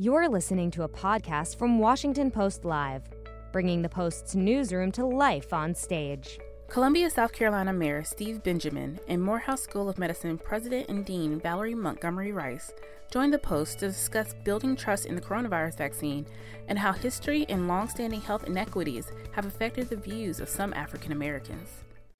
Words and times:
You're 0.00 0.28
listening 0.28 0.70
to 0.72 0.84
a 0.84 0.88
podcast 0.88 1.58
from 1.58 1.80
Washington 1.80 2.30
Post 2.30 2.64
Live, 2.64 3.02
bringing 3.50 3.82
the 3.82 3.88
Post's 3.88 4.36
newsroom 4.36 4.92
to 4.92 5.04
life 5.04 5.52
on 5.52 5.74
stage. 5.74 6.38
Columbia, 6.68 7.10
South 7.10 7.32
Carolina 7.32 7.72
Mayor 7.72 8.04
Steve 8.04 8.40
Benjamin 8.44 9.00
and 9.08 9.20
Morehouse 9.20 9.60
School 9.60 9.88
of 9.88 9.98
Medicine 9.98 10.38
President 10.38 10.88
and 10.88 11.04
Dean 11.04 11.40
Valerie 11.40 11.74
Montgomery 11.74 12.30
Rice 12.30 12.70
joined 13.10 13.32
the 13.32 13.40
Post 13.40 13.80
to 13.80 13.88
discuss 13.88 14.36
building 14.44 14.76
trust 14.76 15.06
in 15.06 15.16
the 15.16 15.20
coronavirus 15.20 15.78
vaccine 15.78 16.24
and 16.68 16.78
how 16.78 16.92
history 16.92 17.44
and 17.48 17.66
longstanding 17.66 18.20
health 18.20 18.46
inequities 18.46 19.10
have 19.32 19.46
affected 19.46 19.90
the 19.90 19.96
views 19.96 20.38
of 20.38 20.48
some 20.48 20.72
African 20.74 21.10
Americans. 21.10 21.70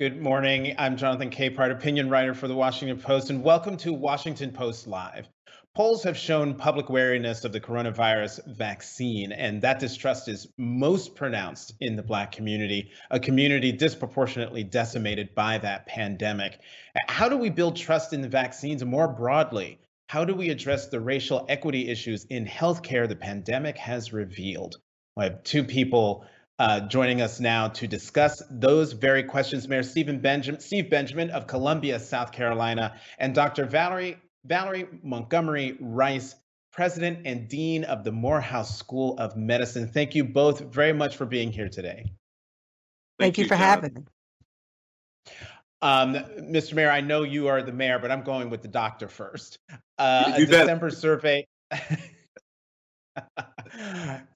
Good 0.00 0.20
morning. 0.20 0.74
I'm 0.78 0.96
Jonathan 0.96 1.30
Capehart, 1.30 1.70
opinion 1.70 2.10
writer 2.10 2.34
for 2.34 2.48
the 2.48 2.56
Washington 2.56 3.00
Post, 3.00 3.30
and 3.30 3.40
welcome 3.40 3.76
to 3.76 3.92
Washington 3.92 4.50
Post 4.50 4.88
Live. 4.88 5.28
Polls 5.78 6.02
have 6.02 6.16
shown 6.16 6.56
public 6.56 6.90
wariness 6.90 7.44
of 7.44 7.52
the 7.52 7.60
coronavirus 7.60 8.44
vaccine, 8.48 9.30
and 9.30 9.62
that 9.62 9.78
distrust 9.78 10.26
is 10.26 10.48
most 10.56 11.14
pronounced 11.14 11.72
in 11.78 11.94
the 11.94 12.02
Black 12.02 12.32
community, 12.32 12.90
a 13.12 13.20
community 13.20 13.70
disproportionately 13.70 14.64
decimated 14.64 15.36
by 15.36 15.56
that 15.58 15.86
pandemic. 15.86 16.58
How 17.06 17.28
do 17.28 17.36
we 17.36 17.48
build 17.50 17.76
trust 17.76 18.12
in 18.12 18.22
the 18.22 18.28
vaccines 18.28 18.84
more 18.84 19.06
broadly? 19.06 19.78
How 20.08 20.24
do 20.24 20.34
we 20.34 20.50
address 20.50 20.88
the 20.88 20.98
racial 20.98 21.46
equity 21.48 21.88
issues 21.88 22.24
in 22.24 22.44
healthcare 22.44 23.08
the 23.08 23.14
pandemic 23.14 23.78
has 23.78 24.12
revealed? 24.12 24.78
I 25.16 25.22
have 25.22 25.44
two 25.44 25.62
people 25.62 26.24
uh, 26.58 26.88
joining 26.88 27.22
us 27.22 27.38
now 27.38 27.68
to 27.68 27.86
discuss 27.86 28.42
those 28.50 28.94
very 28.94 29.22
questions. 29.22 29.68
Mayor 29.68 29.84
Stephen 29.84 30.18
Benjamin, 30.18 30.60
Steve 30.60 30.90
Benjamin 30.90 31.30
of 31.30 31.46
Columbia, 31.46 32.00
South 32.00 32.32
Carolina, 32.32 32.96
and 33.16 33.32
Dr. 33.32 33.64
Valerie 33.64 34.16
Valerie 34.44 34.86
Montgomery 35.02 35.76
Rice, 35.80 36.34
President 36.72 37.20
and 37.26 37.48
Dean 37.48 37.84
of 37.84 38.04
the 38.04 38.12
Morehouse 38.12 38.78
School 38.78 39.18
of 39.18 39.36
Medicine. 39.36 39.88
Thank 39.88 40.14
you 40.14 40.24
both 40.24 40.60
very 40.60 40.92
much 40.92 41.16
for 41.16 41.26
being 41.26 41.50
here 41.50 41.68
today. 41.68 42.04
Thank, 43.18 43.36
Thank 43.36 43.38
you, 43.38 43.44
for 43.44 43.56
John. 43.56 43.58
having 43.58 43.94
me. 43.94 44.02
Um, 45.80 46.14
Mr. 46.52 46.74
Mayor, 46.74 46.90
I 46.90 47.00
know 47.00 47.22
you 47.22 47.46
are 47.48 47.62
the 47.62 47.72
mayor, 47.72 47.98
but 47.98 48.10
I'm 48.10 48.22
going 48.22 48.50
with 48.50 48.62
the 48.62 48.68
doctor 48.68 49.08
first. 49.08 49.58
Uh, 49.98 50.32
a 50.34 50.46
December 50.46 50.90
survey. 50.90 51.46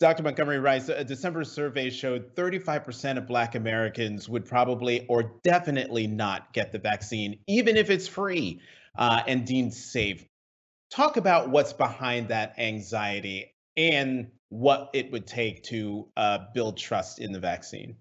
Dr. 0.01 0.23
Montgomery 0.23 0.59
Rice, 0.59 0.89
a 0.89 1.05
December 1.05 1.45
survey 1.45 1.91
showed 1.91 2.35
35% 2.35 3.19
of 3.19 3.27
Black 3.27 3.55
Americans 3.55 4.29
would 4.29 4.45
probably 4.45 5.07
or 5.07 5.35
definitely 5.43 6.07
not 6.07 6.53
get 6.53 6.73
the 6.73 6.79
vaccine, 6.79 7.39
even 7.47 7.77
if 7.77 7.91
it's 7.91 8.07
free 8.07 8.61
uh, 8.97 9.23
and 9.27 9.47
deemed 9.47 9.75
safe. 9.75 10.27
Talk 10.91 11.17
about 11.17 11.49
what's 11.49 11.73
behind 11.73 12.29
that 12.29 12.55
anxiety 12.59 13.55
and 13.77 14.31
what 14.51 14.91
it 14.93 15.11
would 15.11 15.27
take 15.27 15.63
to 15.65 16.09
uh, 16.17 16.39
build 16.53 16.77
trust 16.77 17.19
in 17.19 17.33
the 17.33 17.41
vaccine. 17.41 17.97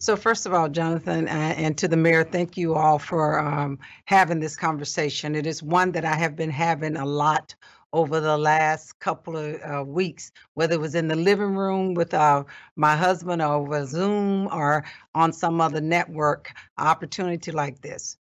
So, 0.00 0.16
first 0.16 0.46
of 0.46 0.54
all, 0.54 0.68
Jonathan, 0.68 1.28
uh, 1.28 1.54
and 1.56 1.76
to 1.78 1.86
the 1.86 1.96
mayor, 1.96 2.24
thank 2.24 2.56
you 2.56 2.74
all 2.74 2.98
for 2.98 3.38
um, 3.38 3.78
having 4.06 4.40
this 4.40 4.56
conversation. 4.56 5.34
It 5.34 5.46
is 5.46 5.62
one 5.62 5.92
that 5.92 6.06
I 6.06 6.14
have 6.14 6.34
been 6.34 6.50
having 6.50 6.96
a 6.96 7.04
lot 7.04 7.54
over 7.92 8.18
the 8.18 8.38
last 8.38 8.98
couple 8.98 9.36
of 9.36 9.60
uh, 9.62 9.84
weeks, 9.84 10.32
whether 10.54 10.74
it 10.74 10.80
was 10.80 10.94
in 10.94 11.08
the 11.08 11.16
living 11.16 11.54
room 11.54 11.92
with 11.92 12.14
uh, 12.14 12.44
my 12.76 12.96
husband 12.96 13.42
or 13.42 13.52
over 13.52 13.84
Zoom 13.84 14.48
or 14.48 14.84
on 15.14 15.32
some 15.32 15.60
other 15.60 15.80
network 15.80 16.50
opportunity 16.78 17.52
like 17.52 17.80
this 17.82 18.16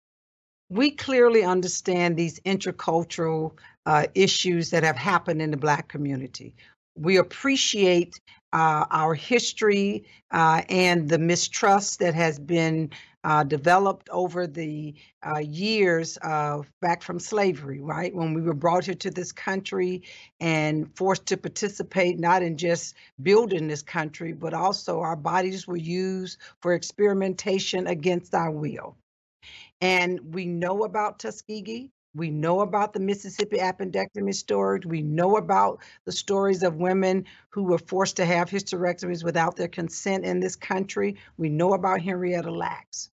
we 0.69 0.91
clearly 0.91 1.43
understand 1.43 2.15
these 2.15 2.39
intercultural 2.41 3.53
uh, 3.85 4.05
issues 4.13 4.69
that 4.69 4.83
have 4.83 4.97
happened 4.97 5.41
in 5.41 5.51
the 5.51 5.57
Black 5.57 5.87
community. 5.87 6.55
We 6.95 7.17
appreciate 7.17 8.19
uh, 8.53 8.85
our 8.91 9.13
history 9.15 10.05
uh, 10.31 10.61
and 10.69 11.09
the 11.09 11.17
mistrust 11.17 11.99
that 11.99 12.13
has 12.13 12.37
been 12.39 12.91
uh, 13.23 13.43
developed 13.43 14.09
over 14.11 14.47
the 14.47 14.95
uh, 15.25 15.39
years 15.39 16.17
of 16.17 16.71
back 16.81 17.01
from 17.01 17.19
slavery, 17.19 17.81
right? 17.81 18.13
When 18.13 18.33
we 18.33 18.41
were 18.41 18.53
brought 18.53 18.85
here 18.85 18.95
to 18.95 19.11
this 19.11 19.31
country 19.31 20.03
and 20.39 20.89
forced 20.95 21.25
to 21.27 21.37
participate 21.37 22.19
not 22.19 22.43
in 22.43 22.57
just 22.57 22.95
building 23.21 23.67
this 23.67 23.81
country, 23.81 24.33
but 24.33 24.53
also 24.53 25.01
our 25.01 25.17
bodies 25.17 25.67
were 25.67 25.77
used 25.77 26.39
for 26.61 26.73
experimentation 26.73 27.87
against 27.87 28.33
our 28.33 28.51
will. 28.51 28.95
And 29.81 30.33
we 30.33 30.45
know 30.45 30.83
about 30.83 31.19
Tuskegee. 31.19 31.91
We 32.15 32.31
know 32.31 32.61
about 32.61 32.93
the 32.93 32.99
Mississippi 32.99 33.57
appendectomy 33.57 34.33
story. 34.33 34.81
We 34.83 35.01
know 35.01 35.37
about 35.37 35.79
the 36.05 36.11
stories 36.11 36.63
of 36.63 36.75
women 36.75 37.25
who 37.49 37.63
were 37.63 37.77
forced 37.77 38.17
to 38.17 38.25
have 38.25 38.49
hysterectomies 38.49 39.23
without 39.23 39.55
their 39.55 39.67
consent 39.67 40.25
in 40.25 40.39
this 40.39 40.55
country. 40.55 41.17
We 41.37 41.49
know 41.49 41.73
about 41.73 42.01
Henrietta 42.01 42.51
Lacks. 42.51 43.09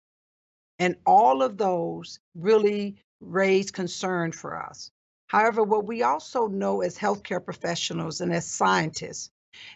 And 0.79 0.97
all 1.07 1.43
of 1.43 1.57
those 1.57 2.19
really 2.35 2.97
raise 3.21 3.71
concern 3.71 4.33
for 4.33 4.61
us. 4.61 4.91
However, 5.29 5.63
what 5.63 5.87
we 5.87 6.03
also 6.03 6.49
know 6.49 6.81
as 6.81 6.99
healthcare 6.99 7.45
professionals 7.45 8.21
and 8.21 8.33
as 8.33 8.47
scientists 8.47 9.31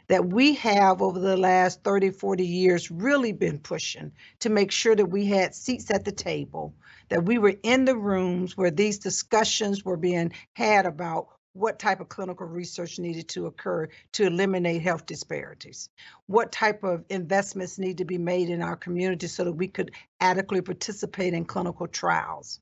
that 0.09 0.27
we 0.27 0.55
have 0.55 1.01
over 1.01 1.19
the 1.19 1.37
last 1.37 1.83
30, 1.83 2.11
40 2.11 2.47
years 2.47 2.91
really 2.91 3.33
been 3.33 3.59
pushing 3.59 4.13
to 4.41 4.51
make 4.51 4.71
sure 4.71 4.95
that 4.95 5.07
we 5.07 5.27
had 5.27 5.55
seats 5.55 5.91
at 5.91 6.05
the 6.05 6.13
table, 6.13 6.75
that 7.09 7.25
we 7.25 7.39
were 7.39 7.55
in 7.63 7.85
the 7.85 7.97
rooms 7.97 8.57
where 8.57 8.71
these 8.71 8.99
discussions 8.99 9.85
were 9.85 9.97
being 9.97 10.33
had 10.55 10.87
about 10.87 11.29
what 11.55 11.79
type 11.79 12.01
of 12.01 12.09
clinical 12.09 12.47
research 12.47 12.99
needed 12.99 13.29
to 13.29 13.47
occur 13.47 13.89
to 14.13 14.27
eliminate 14.27 14.83
health 14.83 15.07
disparities, 15.07 15.89
what 16.27 16.51
type 16.51 16.83
of 16.83 17.05
investments 17.11 17.79
need 17.79 17.99
to 17.99 18.05
be 18.05 18.19
made 18.19 18.49
in 18.49 18.61
our 18.61 18.77
community 18.77 19.29
so 19.29 19.45
that 19.45 19.53
we 19.53 19.69
could 19.69 19.93
adequately 20.21 20.63
participate 20.63 21.33
in 21.33 21.45
clinical 21.45 21.87
trials. 21.87 22.61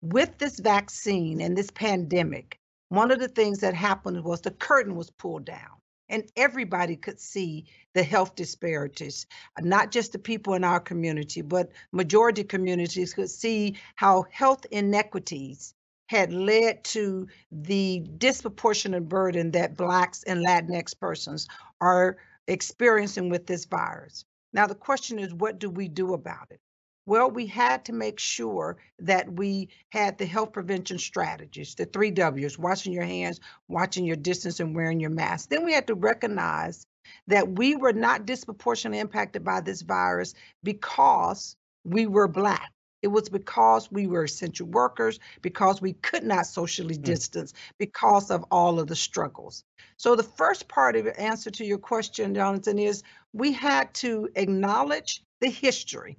With 0.00 0.38
this 0.38 0.58
vaccine 0.58 1.40
and 1.42 1.56
this 1.56 1.70
pandemic, 1.70 2.58
one 2.88 3.10
of 3.10 3.20
the 3.20 3.28
things 3.28 3.60
that 3.60 3.74
happened 3.74 4.24
was 4.24 4.40
the 4.40 4.50
curtain 4.50 4.96
was 4.96 5.10
pulled 5.10 5.44
down 5.44 5.81
and 6.08 6.24
everybody 6.36 6.96
could 6.96 7.20
see 7.20 7.66
the 7.94 8.02
health 8.02 8.34
disparities 8.34 9.26
not 9.60 9.90
just 9.90 10.12
the 10.12 10.18
people 10.18 10.54
in 10.54 10.64
our 10.64 10.80
community 10.80 11.42
but 11.42 11.70
majority 11.92 12.44
communities 12.44 13.14
could 13.14 13.30
see 13.30 13.76
how 13.96 14.24
health 14.30 14.66
inequities 14.70 15.74
had 16.12 16.32
led 16.32 16.84
to 16.84 17.26
the 17.50 18.00
disproportionate 18.18 19.08
burden 19.08 19.50
that 19.52 19.78
blacks 19.78 20.22
and 20.24 20.44
latinx 20.44 20.98
persons 20.98 21.48
are 21.80 22.18
experiencing 22.46 23.30
with 23.30 23.46
this 23.46 23.64
virus. 23.64 24.26
Now 24.52 24.66
the 24.66 24.74
question 24.74 25.18
is 25.18 25.32
what 25.32 25.58
do 25.58 25.70
we 25.70 25.88
do 25.88 26.12
about 26.12 26.48
it 26.50 26.60
well, 27.06 27.30
we 27.30 27.46
had 27.46 27.84
to 27.86 27.92
make 27.92 28.18
sure 28.18 28.76
that 29.00 29.32
we 29.32 29.68
had 29.90 30.18
the 30.18 30.26
health 30.26 30.52
prevention 30.52 30.98
strategies, 30.98 31.74
the 31.74 31.86
three 31.86 32.10
W's 32.10 32.58
washing 32.58 32.92
your 32.92 33.04
hands, 33.04 33.40
watching 33.68 34.04
your 34.04 34.16
distance, 34.16 34.60
and 34.60 34.74
wearing 34.74 35.00
your 35.00 35.10
mask. 35.10 35.48
Then 35.48 35.64
we 35.64 35.72
had 35.72 35.88
to 35.88 35.94
recognize 35.94 36.86
that 37.26 37.48
we 37.48 37.74
were 37.74 37.92
not 37.92 38.26
disproportionately 38.26 39.00
impacted 39.00 39.44
by 39.44 39.60
this 39.60 39.82
virus 39.82 40.34
because 40.62 41.56
we 41.84 42.06
were 42.06 42.28
Black. 42.28 42.70
It 43.02 43.08
was 43.08 43.28
because 43.28 43.90
we 43.90 44.06
were 44.06 44.22
essential 44.22 44.68
workers, 44.68 45.18
because 45.40 45.82
we 45.82 45.94
could 45.94 46.22
not 46.22 46.46
socially 46.46 46.96
mm. 46.96 47.02
distance, 47.02 47.52
because 47.76 48.30
of 48.30 48.44
all 48.52 48.78
of 48.78 48.86
the 48.86 48.94
struggles. 48.94 49.64
So, 49.96 50.14
the 50.14 50.22
first 50.22 50.68
part 50.68 50.94
of 50.94 51.04
the 51.04 51.20
answer 51.20 51.50
to 51.50 51.64
your 51.64 51.78
question, 51.78 52.32
Jonathan, 52.32 52.78
is 52.78 53.02
we 53.32 53.52
had 53.52 53.92
to 53.94 54.28
acknowledge 54.36 55.24
the 55.40 55.50
history 55.50 56.16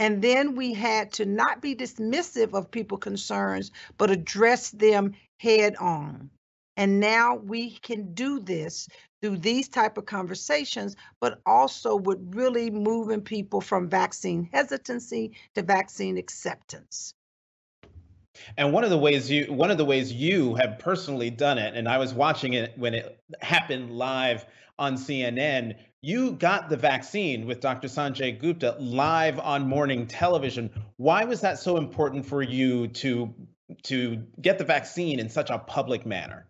and 0.00 0.22
then 0.22 0.54
we 0.56 0.72
had 0.72 1.12
to 1.12 1.26
not 1.26 1.60
be 1.60 1.76
dismissive 1.76 2.54
of 2.54 2.70
people 2.70 2.96
concerns, 2.96 3.70
but 3.98 4.10
address 4.10 4.70
them 4.70 5.12
head 5.38 5.76
on. 5.76 6.30
And 6.78 6.98
now 7.00 7.36
we 7.36 7.72
can 7.72 8.14
do 8.14 8.40
this 8.40 8.88
through 9.20 9.36
these 9.36 9.68
type 9.68 9.98
of 9.98 10.06
conversations, 10.06 10.96
but 11.20 11.42
also 11.44 11.96
with 11.96 12.18
really 12.34 12.70
moving 12.70 13.20
people 13.20 13.60
from 13.60 13.90
vaccine 13.90 14.48
hesitancy 14.50 15.32
to 15.54 15.62
vaccine 15.62 16.16
acceptance. 16.16 17.12
And 18.56 18.72
one 18.72 18.84
of 18.84 18.90
the 18.90 18.96
ways 18.96 19.30
you 19.30 19.52
one 19.52 19.70
of 19.70 19.76
the 19.76 19.84
ways 19.84 20.10
you 20.10 20.54
have 20.54 20.78
personally 20.78 21.28
done 21.28 21.58
it, 21.58 21.74
and 21.74 21.86
I 21.86 21.98
was 21.98 22.14
watching 22.14 22.54
it 22.54 22.72
when 22.78 22.94
it 22.94 23.20
happened 23.42 23.90
live 23.90 24.46
on 24.78 24.94
CNN, 24.94 25.74
you 26.02 26.32
got 26.32 26.70
the 26.70 26.76
vaccine 26.76 27.46
with 27.46 27.60
Dr. 27.60 27.88
Sanjay 27.88 28.38
Gupta 28.38 28.76
live 28.78 29.38
on 29.38 29.68
morning 29.68 30.06
television. 30.06 30.70
Why 30.96 31.24
was 31.24 31.42
that 31.42 31.58
so 31.58 31.76
important 31.76 32.26
for 32.26 32.42
you 32.42 32.88
to 32.88 33.34
to 33.84 34.26
get 34.40 34.58
the 34.58 34.64
vaccine 34.64 35.20
in 35.20 35.28
such 35.28 35.50
a 35.50 35.58
public 35.58 36.06
manner? 36.06 36.46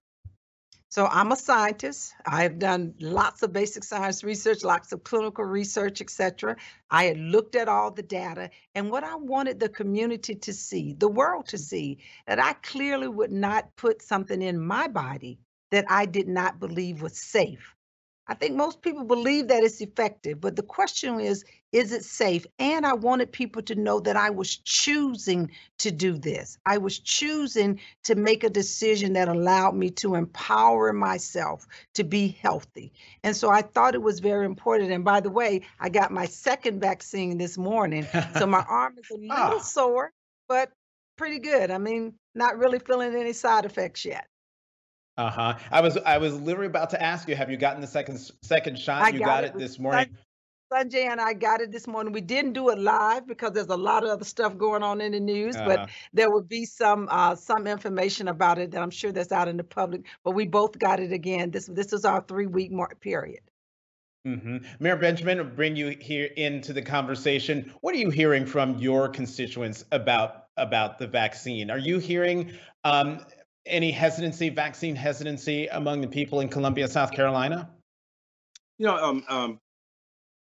So 0.89 1.07
I'm 1.07 1.31
a 1.31 1.37
scientist. 1.37 2.13
I've 2.27 2.59
done 2.59 2.95
lots 3.01 3.43
of 3.43 3.53
basic 3.53 3.85
science 3.85 4.25
research, 4.25 4.65
lots 4.65 4.93
of 4.93 5.05
clinical 5.05 5.45
research, 5.45 6.01
etc. 6.01 6.57
I 6.91 7.05
had 7.05 7.19
looked 7.19 7.55
at 7.55 7.69
all 7.69 7.91
the 7.91 8.03
data 8.03 8.51
and 8.75 8.91
what 8.91 9.05
I 9.05 9.15
wanted 9.17 9.61
the 9.61 9.69
community 9.69 10.35
to 10.37 10.53
see, 10.53 10.95
the 10.95 11.09
world 11.09 11.47
to 11.49 11.59
see, 11.59 11.99
that 12.27 12.41
I 12.41 12.55
clearly 12.55 13.07
would 13.07 13.31
not 13.31 13.77
put 13.77 14.03
something 14.03 14.43
in 14.43 14.59
my 14.61 14.89
body 14.89 15.39
that 15.71 15.85
I 15.89 16.07
did 16.07 16.27
not 16.27 16.59
believe 16.59 17.03
was 17.03 17.17
safe. 17.17 17.77
I 18.31 18.35
think 18.35 18.55
most 18.55 18.81
people 18.81 19.03
believe 19.03 19.49
that 19.49 19.65
it's 19.65 19.81
effective, 19.81 20.41
but 20.41 20.55
the 20.55 20.63
question 20.63 21.19
is, 21.19 21.45
is 21.73 21.93
it 21.93 22.05
safe? 22.05 22.47
And 22.61 22.87
I 22.87 22.93
wanted 22.93 23.33
people 23.33 23.61
to 23.63 23.75
know 23.75 23.99
that 23.99 24.17
I 24.17 24.31
was 24.31 24.57
choosing 24.59 25.51
to 25.79 25.91
do 25.91 26.17
this. 26.17 26.57
I 26.65 26.79
was 26.79 27.01
choosing 27.01 27.81
to 28.05 28.15
make 28.15 28.45
a 28.45 28.49
decision 28.49 29.15
that 29.15 29.27
allowed 29.27 29.75
me 29.75 29.91
to 29.91 30.15
empower 30.15 30.93
myself 30.93 31.67
to 31.95 32.05
be 32.05 32.29
healthy. 32.29 32.93
And 33.25 33.35
so 33.35 33.51
I 33.51 33.63
thought 33.63 33.97
it 33.97 34.03
was 34.03 34.21
very 34.21 34.47
important. 34.47 34.93
And 34.93 35.05
by 35.05 35.19
the 35.19 35.31
way, 35.31 35.63
I 35.81 35.89
got 35.89 36.13
my 36.13 36.27
second 36.27 36.81
vaccine 36.81 37.37
this 37.37 37.59
morning. 37.59 38.07
So 38.39 38.47
my 38.47 38.65
arm 38.69 38.95
is 38.97 39.11
a 39.11 39.15
little 39.15 39.33
ah. 39.33 39.59
sore, 39.59 40.13
but 40.49 40.71
pretty 41.17 41.41
good. 41.41 41.73
I 41.73 41.79
mean, 41.79 42.15
not 42.37 42.59
really 42.59 42.79
feeling 42.79 43.13
any 43.17 43.33
side 43.33 43.65
effects 43.65 44.05
yet. 44.05 44.30
Uh-huh. 45.17 45.59
I 45.71 45.81
was 45.81 45.97
I 45.99 46.19
was 46.19 46.41
literally 46.41 46.69
about 46.69 46.91
to 46.91 47.03
ask 47.03 47.29
you, 47.29 47.37
have 47.37 47.51
you 47.51 47.57
gotten 47.57 47.81
the 47.81 47.87
second 47.87 48.19
second 48.43 48.79
shot? 48.79 49.03
I 49.03 49.09
you 49.11 49.19
got, 49.19 49.27
got 49.27 49.45
it, 49.45 49.55
it 49.55 49.59
this 49.59 49.79
morning. 49.79 50.17
Sanjay 50.73 51.11
and 51.11 51.21
I 51.21 51.33
got 51.33 51.61
it 51.61 51.73
this 51.73 51.87
morning. 51.87 52.13
We 52.13 52.21
didn't 52.21 52.53
do 52.53 52.69
it 52.71 52.79
live 52.79 53.27
because 53.27 53.53
there's 53.53 53.67
a 53.67 53.77
lot 53.77 54.05
of 54.05 54.11
other 54.11 54.25
stuff 54.25 54.57
going 54.57 54.83
on 54.83 55.01
in 55.01 55.13
the 55.13 55.21
news, 55.21 55.57
uh-huh. 55.57 55.67
but 55.67 55.91
there 56.13 56.31
will 56.31 56.43
be 56.43 56.65
some 56.65 57.09
uh, 57.11 57.35
some 57.35 57.67
information 57.67 58.29
about 58.29 58.59
it 58.59 58.71
that 58.71 58.83
I'm 58.83 58.91
sure 58.91 59.11
that's 59.11 59.33
out 59.33 59.49
in 59.49 59.57
the 59.57 59.65
public. 59.65 60.07
But 60.25 60.33
we 60.33 60.47
both 60.47 60.79
got 60.79 61.01
it 61.01 61.13
again. 61.13 61.51
This 61.51 61.67
this 61.67 61.93
is 61.93 62.05
our 62.05 62.23
three 62.23 62.47
week 62.47 62.71
mark 62.71 63.01
period. 63.01 63.41
Mm-hmm. 64.27 64.59
Mayor 64.81 64.97
Benjamin, 64.97 65.39
will 65.39 65.45
bring 65.45 65.77
you 65.77 65.97
here 65.99 66.27
into 66.37 66.73
the 66.73 66.83
conversation. 66.83 67.73
What 67.81 67.95
are 67.95 67.99
you 67.99 68.11
hearing 68.11 68.45
from 68.45 68.79
your 68.79 69.09
constituents 69.09 69.85
about 69.91 70.45
about 70.57 70.99
the 70.99 71.07
vaccine? 71.07 71.71
Are 71.71 71.79
you 71.79 71.99
hearing 71.99 72.53
um, 72.85 73.21
any 73.67 73.91
hesitancy, 73.91 74.49
vaccine 74.49 74.97
hesitancy 74.97 75.67
among 75.69 76.01
the 76.01 76.09
people 76.09 76.41
in 76.41 76.49
Columbia, 76.49 76.89
South 76.89 77.13
Carolina? 77.13 77.71
You 78.79 78.87
know, 78.87 78.97
um, 78.97 79.25
um, 79.29 79.59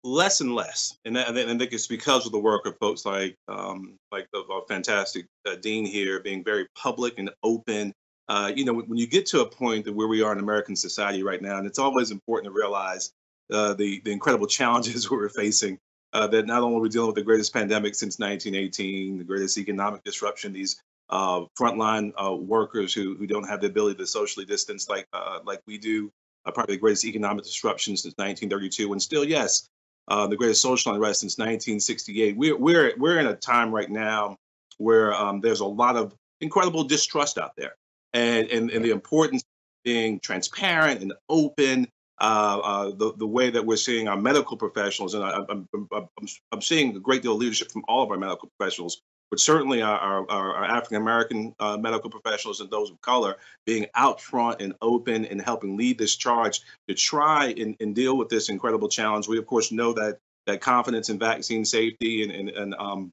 less 0.03 0.41
and 0.41 0.55
less, 0.55 0.97
and 1.05 1.19
I, 1.19 1.33
think 1.33 1.73
it's 1.73 1.87
because 1.87 2.27
of 2.27 2.33
the 2.33 2.39
work 2.39 2.67
of 2.67 2.77
folks 2.79 3.05
like 3.05 3.37
um, 3.49 3.99
like 4.13 4.29
the, 4.33 4.43
fantastic 4.69 5.27
uh, 5.47 5.57
dean 5.57 5.85
here, 5.85 6.21
being 6.21 6.45
very 6.45 6.67
public 6.75 7.19
and 7.19 7.31
open. 7.43 7.93
Uh, 8.29 8.51
you 8.55 8.65
know, 8.65 8.73
when 8.73 8.97
you 8.97 9.07
get 9.07 9.27
to 9.27 9.41
a 9.41 9.49
point 9.49 9.85
that 9.85 9.93
where 9.93 10.09
we 10.09 10.23
are 10.23 10.33
in 10.33 10.39
American 10.39 10.77
society 10.77 11.23
right 11.23 11.43
now, 11.43 11.59
and 11.59 11.67
it's 11.67 11.79
always 11.79 12.11
important 12.11 12.53
to 12.53 12.59
realize 12.59 13.13
uh, 13.53 13.75
the 13.75 14.01
the 14.05 14.13
incredible 14.13 14.47
challenges 14.47 15.11
we're 15.11 15.29
facing. 15.29 15.79
Uh, 16.13 16.29
that 16.29 16.47
not 16.47 16.63
only 16.63 16.77
are 16.77 16.81
we 16.81 16.89
dealing 16.89 17.09
with 17.09 17.17
the 17.17 17.23
greatest 17.23 17.53
pandemic 17.53 17.93
since 17.93 18.21
1918, 18.21 19.19
the 19.19 19.25
greatest 19.25 19.59
economic 19.59 20.01
disruption, 20.05 20.53
these 20.53 20.81
uh, 21.11 21.45
frontline 21.59 22.13
uh, 22.17 22.35
workers 22.35 22.93
who, 22.95 23.17
who 23.17 23.27
don't 23.27 23.49
have 23.49 23.61
the 23.61 23.67
ability 23.67 23.97
to 23.99 24.07
socially 24.07 24.47
distance 24.47 24.89
like 24.89 25.07
uh, 25.13 25.41
like 25.45 25.61
we 25.67 25.79
do. 25.79 26.11
Uh, 26.47 26.51
probably 26.51 26.75
the 26.75 26.81
greatest 26.81 27.07
economic 27.07 27.43
disruption 27.43 27.97
since 27.97 28.13
1932, 28.19 28.93
and 28.93 29.01
still, 29.01 29.25
yes, 29.25 29.71
uh, 30.09 30.27
the 30.27 30.37
greatest 30.37 30.61
social 30.61 30.93
unrest 30.93 31.21
since 31.21 31.39
1968. 31.39 32.37
We're 32.37 32.57
we're 32.57 32.93
we're 32.99 33.19
in 33.19 33.27
a 33.27 33.35
time 33.35 33.75
right 33.75 33.91
now 33.91 34.37
where 34.77 35.15
um, 35.15 35.41
there's 35.41 35.61
a 35.61 35.67
lot 35.67 35.97
of 35.97 36.15
incredible 36.43 36.85
distrust 36.85 37.39
out 37.39 37.53
there, 37.57 37.75
and 38.13 38.49
and, 38.51 38.71
and 38.71 38.85
the 38.85 38.91
importance 38.91 39.43
of 39.43 39.49
being 39.85 40.21
transparent 40.21 41.03
and 41.03 41.13
open. 41.29 41.89
Uh, 42.19 42.91
the 42.91 43.13
the 43.17 43.27
way 43.27 43.51
that 43.51 43.65
we're 43.65 43.77
seeing 43.77 44.07
our 44.07 44.17
medical 44.17 44.57
professionals, 44.57 45.15
and 45.15 45.25
I, 45.25 45.41
I'm, 45.49 45.69
I'm, 45.73 46.29
I'm 46.53 46.63
seeing 46.63 46.95
a 46.95 47.01
great 47.01 47.23
deal 47.23 47.33
of 47.33 47.39
leadership 47.39 47.73
from 47.73 47.85
all 47.89 48.05
of 48.05 48.11
our 48.11 48.17
medical 48.17 48.51
professionals 48.57 49.03
but 49.35 49.41
certainly 49.41 49.83
our, 49.83 49.99
our, 49.99 50.31
our 50.31 50.65
African 50.65 50.97
American 50.99 51.57
uh, 51.59 51.77
medical 51.77 52.09
professionals 52.09 52.61
and 52.61 52.71
those 52.71 52.89
of 52.89 53.01
color 53.01 53.35
being 53.67 53.85
out 53.97 54.21
front 54.21 54.63
and 54.63 54.75
open 54.81 55.25
and 55.25 55.43
helping 55.43 55.77
lead 55.77 55.99
this 55.99 56.15
charge 56.15 56.61
to 56.87 56.95
try 56.95 57.47
and, 57.59 57.75
and 57.81 57.97
deal 57.97 58.17
with 58.17 58.29
this 58.29 58.49
incredible 58.49 58.89
challenge. 58.89 59.27
We 59.27 59.39
of 59.39 59.47
course 59.47 59.73
know 59.73 59.93
that 59.95 60.19
that 60.47 60.61
confidence 60.61 61.09
in 61.09 61.19
vaccine 61.19 61.65
safety 61.65 62.23
and 62.23 62.31
and, 62.31 62.49
and 62.51 62.75
um 62.75 63.11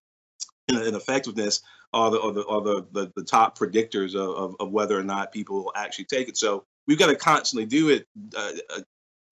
and, 0.70 0.96
effectiveness 0.96 1.64
are 1.92 2.12
the 2.12 2.22
are 2.22 2.32
the, 2.34 2.46
are 2.46 2.62
the, 2.62 2.86
the, 2.92 3.12
the 3.16 3.24
top 3.24 3.58
predictors 3.58 4.14
of, 4.14 4.30
of, 4.36 4.56
of, 4.60 4.70
whether 4.70 5.00
or 5.00 5.04
not 5.04 5.32
people 5.32 5.64
will 5.64 5.74
actually 5.76 6.06
take 6.06 6.30
it. 6.30 6.38
So 6.38 6.66
we've 6.86 7.00
got 7.00 7.08
to 7.08 7.16
constantly 7.16 7.66
do 7.66 7.90
it, 7.90 8.06
uh, 8.38 8.52
uh, 8.78 8.82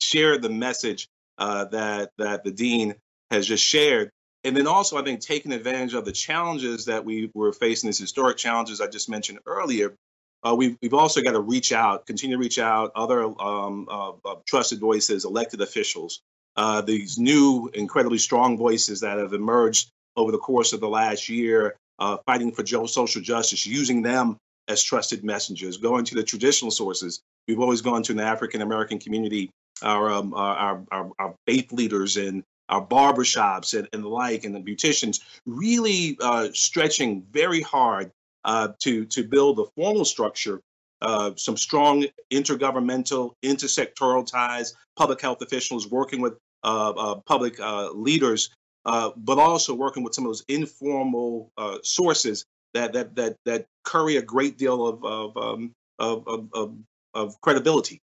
share 0.02 0.40
the 0.40 0.50
message 0.50 1.08
uh, 1.38 1.66
that 1.66 2.14
that 2.18 2.44
the 2.44 2.52
dean 2.52 2.96
has 3.30 3.46
just 3.46 3.64
shared 3.64 4.10
and 4.44 4.56
then 4.56 4.68
also 4.68 4.98
I 4.98 5.04
think 5.04 5.20
taking 5.20 5.52
advantage 5.52 5.94
of 5.94 6.06
the 6.06 6.12
challenges 6.12 6.86
that 6.86 7.04
we 7.04 7.32
were 7.34 7.54
facing, 7.54 7.88
these 7.88 8.00
historic 8.00 8.38
challenges 8.38 8.82
I 8.82 8.88
just 8.88 9.10
mentioned 9.10 9.40
earlier. 9.46 9.96
Uh, 10.42 10.56
we've, 10.56 10.78
we've 10.82 10.94
also 10.94 11.22
got 11.22 11.34
to 11.34 11.42
reach 11.42 11.74
out, 11.74 12.06
continue 12.06 12.38
to 12.38 12.42
reach 12.42 12.60
out, 12.60 12.94
other 12.96 13.24
um, 13.24 13.88
uh, 13.92 14.12
uh, 14.24 14.36
trusted 14.48 14.80
voices, 14.80 15.26
elected 15.26 15.60
officials, 15.60 16.22
uh, 16.56 16.82
these 16.82 17.18
new 17.18 17.70
incredibly 17.74 18.18
strong 18.18 18.58
voices 18.58 19.02
that 19.02 19.18
have 19.18 19.34
emerged 19.34 19.90
over 20.16 20.32
the 20.32 20.38
course 20.38 20.72
of 20.72 20.80
the 20.80 20.88
last 20.88 21.28
year, 21.28 21.76
uh, 22.00 22.18
fighting 22.26 22.54
for 22.54 22.66
social 22.66 23.22
justice, 23.22 23.66
using 23.66 24.02
them 24.02 24.38
as 24.70 24.82
trusted 24.82 25.24
messengers, 25.24 25.78
going 25.78 26.06
to 26.06 26.16
the 26.16 26.24
traditional 26.24 26.72
sources. 26.72 27.22
We've 27.48 27.60
always 27.60 27.82
gone 27.82 28.04
to 28.04 28.14
an 28.14 28.20
African 28.20 28.62
American 28.62 29.00
community, 29.00 29.50
our, 29.82 30.10
um, 30.10 30.34
our, 30.34 30.84
our, 30.92 31.12
our 31.20 31.36
faith 31.46 31.72
leaders 31.74 32.16
and 32.18 32.44
our 32.70 32.86
barbershops 32.86 33.78
and, 33.78 33.88
and 33.94 34.04
the 34.04 34.08
like, 34.08 34.46
and 34.46 34.56
the 34.56 34.60
beauticians 34.60 35.20
really 35.46 36.18
uh, 36.22 36.50
stretching 36.54 37.24
very 37.32 37.62
hard 37.62 38.12
uh, 38.46 38.70
to 38.80 39.06
to 39.06 39.24
build 39.24 39.60
a 39.60 39.66
formal 39.76 40.06
structure, 40.06 40.62
uh, 41.02 41.32
some 41.36 41.58
strong 41.58 42.06
intergovernmental, 42.32 43.34
intersectoral 43.44 44.26
ties, 44.26 44.76
public 44.96 45.20
health 45.20 45.42
officials 45.42 45.90
working 45.90 46.22
with 46.22 46.38
uh, 46.64 46.90
uh, 46.92 47.16
public 47.26 47.60
uh, 47.60 47.92
leaders, 47.92 48.50
but 48.86 49.38
also 49.38 49.74
working 49.74 50.04
with 50.04 50.14
some 50.14 50.26
of 50.26 50.30
those 50.30 50.46
informal 50.48 51.52
sources 51.84 52.46
that 52.74 52.94
that 52.94 53.16
that 53.16 53.36
that 53.46 53.66
curry 53.84 54.18
a 54.18 54.22
great 54.22 54.58
deal 54.58 54.88
of 54.88 55.04
of 55.04 55.38
um, 55.38 55.72
of, 55.98 56.26
of, 56.54 56.76
of, 57.14 57.42
credibility 57.42 58.00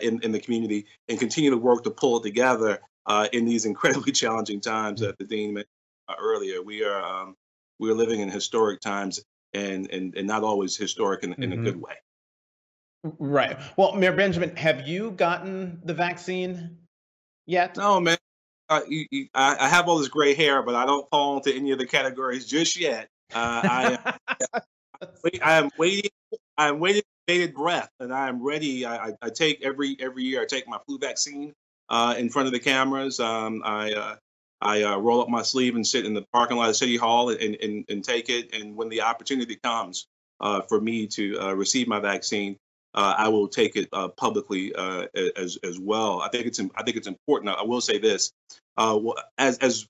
in 0.00 0.20
in 0.22 0.32
the 0.32 0.40
community, 0.40 0.86
and 1.08 1.18
continue 1.18 1.50
to 1.50 1.58
work 1.58 1.84
to 1.84 1.90
pull 1.90 2.18
it 2.18 2.22
together 2.22 2.80
uh, 3.06 3.28
in 3.32 3.44
these 3.44 3.64
incredibly 3.64 4.12
challenging 4.22 4.60
times 4.60 5.00
that 5.00 5.18
the 5.18 5.24
dean 5.24 5.54
mentioned 5.54 5.70
uh, 6.08 6.14
earlier. 6.18 6.62
We 6.62 6.84
are 6.84 7.02
um, 7.02 7.36
we 7.78 7.90
are 7.90 7.94
living 7.94 8.20
in 8.20 8.30
historic 8.30 8.80
times, 8.80 9.22
and 9.52 9.90
and 9.90 10.14
and 10.16 10.26
not 10.26 10.42
always 10.42 10.76
historic 10.76 11.24
in, 11.24 11.32
in 11.34 11.50
mm-hmm. 11.50 11.60
a 11.60 11.64
good 11.64 11.80
way. 11.80 11.94
Right. 13.18 13.58
Well, 13.76 13.94
Mayor 13.94 14.12
Benjamin, 14.12 14.56
have 14.56 14.88
you 14.88 15.10
gotten 15.10 15.80
the 15.84 15.92
vaccine 15.92 16.78
yet? 17.46 17.76
No, 17.76 18.00
man. 18.00 18.16
Uh, 18.70 18.80
you, 18.88 19.04
you, 19.10 19.28
I, 19.34 19.56
I, 19.60 19.68
have 19.68 19.88
all 19.88 19.98
this 19.98 20.08
gray 20.08 20.32
hair, 20.32 20.62
but 20.62 20.74
I 20.74 20.86
don't 20.86 21.08
fall 21.10 21.36
into 21.36 21.54
any 21.54 21.72
of 21.72 21.78
the 21.78 21.84
categories 21.84 22.46
just 22.46 22.80
yet. 22.80 23.10
Uh, 23.34 23.60
I, 23.62 23.98
am, 24.54 24.62
I 25.42 25.52
am 25.58 25.70
waiting. 25.76 26.10
I 26.56 26.68
am 26.68 26.80
waiting 26.80 27.02
bated 27.26 27.54
breath, 27.54 27.90
and 28.00 28.12
I 28.12 28.28
am 28.28 28.42
ready. 28.42 28.86
I, 28.86 29.12
I, 29.20 29.30
take 29.30 29.62
every 29.62 29.96
every 30.00 30.24
year. 30.24 30.42
I 30.42 30.46
take 30.46 30.68
my 30.68 30.78
flu 30.86 30.98
vaccine 30.98 31.54
uh, 31.94 32.12
in 32.18 32.28
front 32.28 32.46
of 32.46 32.52
the 32.52 32.58
cameras. 32.58 33.20
Um, 33.20 33.62
I 33.64 33.92
uh, 33.92 34.16
I 34.60 34.82
uh, 34.82 34.96
roll 34.96 35.20
up 35.20 35.28
my 35.28 35.42
sleeve 35.42 35.76
and 35.76 35.86
sit 35.86 36.04
in 36.04 36.12
the 36.12 36.24
parking 36.32 36.56
lot 36.56 36.68
of 36.68 36.76
City 36.76 36.96
Hall 36.96 37.30
and, 37.30 37.54
and, 37.54 37.84
and 37.88 38.02
take 38.02 38.28
it. 38.28 38.52
And 38.52 38.74
when 38.74 38.88
the 38.88 39.02
opportunity 39.02 39.56
comes 39.62 40.06
uh, 40.40 40.62
for 40.62 40.80
me 40.80 41.06
to 41.08 41.38
uh, 41.38 41.52
receive 41.52 41.86
my 41.86 42.00
vaccine, 42.00 42.56
uh, 42.94 43.14
I 43.16 43.28
will 43.28 43.46
take 43.46 43.76
it 43.76 43.90
publicly 44.16 44.74
as 45.36 45.56
as 45.62 45.78
well. 45.78 46.20
I 46.20 46.28
think 46.30 46.46
it's 46.46 46.60
I 46.74 46.82
think 46.82 46.96
it's 46.96 47.06
important. 47.06 47.56
I 47.56 47.62
will 47.62 47.80
say 47.80 47.98
this: 47.98 48.32
as 48.76 49.58
as 49.58 49.86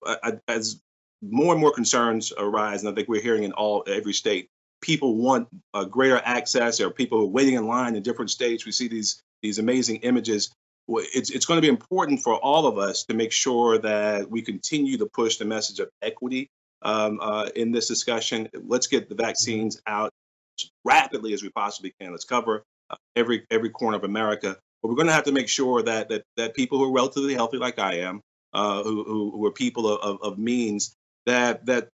as 0.49 0.81
more 1.23 1.53
and 1.53 1.61
more 1.61 1.73
concerns 1.73 2.35
arise, 2.37 2.83
and 2.83 2.93
I 2.93 2.95
think 2.95 3.09
we're 3.09 3.23
hearing 3.23 3.45
in 3.45 3.53
all 3.53 3.83
every 3.87 4.13
state, 4.13 4.49
people 4.83 5.17
want 5.17 5.49
greater 5.91 6.21
access. 6.23 6.77
There 6.77 6.87
are 6.87 6.91
people 6.91 7.31
waiting 7.31 7.55
in 7.55 7.67
line 7.67 7.97
in 7.97 8.03
different 8.03 8.31
states. 8.31 8.67
We 8.67 8.73
see 8.73 8.89
these 8.89 9.23
these 9.43 9.59
amazing 9.59 9.97
images 9.97 10.51
it's, 10.89 11.31
it's 11.31 11.47
going 11.47 11.59
to 11.59 11.63
be 11.63 11.69
important 11.69 12.21
for 12.21 12.35
all 12.35 12.67
of 12.67 12.79
us 12.79 13.05
to 13.05 13.15
make 13.15 13.33
sure 13.33 13.79
that 13.79 14.31
we 14.31 14.43
continue 14.43 14.99
to 14.99 15.07
push 15.07 15.37
the 15.37 15.45
message 15.45 15.81
of 15.81 15.89
equity 16.03 16.51
um, 16.83 17.19
uh, 17.21 17.49
in 17.57 17.73
this 17.73 17.89
discussion. 17.89 18.49
Let's 18.67 18.87
get 18.87 19.09
the 19.09 19.15
vaccines 19.15 19.81
out 19.87 20.11
as 20.59 20.71
rapidly 20.85 21.33
as 21.33 21.43
we 21.43 21.49
possibly 21.51 21.95
can. 22.01 22.13
Let's 22.13 22.25
cover 22.25 22.63
uh, 22.91 22.97
every 23.17 23.47
every 23.51 23.71
corner 23.71 23.97
of 23.97 24.05
America. 24.05 24.57
But 24.83 24.89
we're 24.89 24.97
going 24.97 25.07
to 25.07 25.15
have 25.15 25.25
to 25.25 25.33
make 25.33 25.49
sure 25.49 25.83
that 25.83 26.11
that 26.11 26.25
that 26.37 26.55
people 26.55 26.79
who 26.79 26.85
are 26.85 26.93
relatively 26.93 27.35
healthy, 27.35 27.57
like 27.57 27.79
I 27.79 28.01
am, 28.01 28.21
uh, 28.53 28.83
who, 28.83 29.05
who, 29.05 29.31
who 29.31 29.47
are 29.47 29.53
people 29.53 29.89
of, 29.89 30.23
of 30.23 30.39
means, 30.39 30.95
that 31.27 31.67
that 31.67 31.89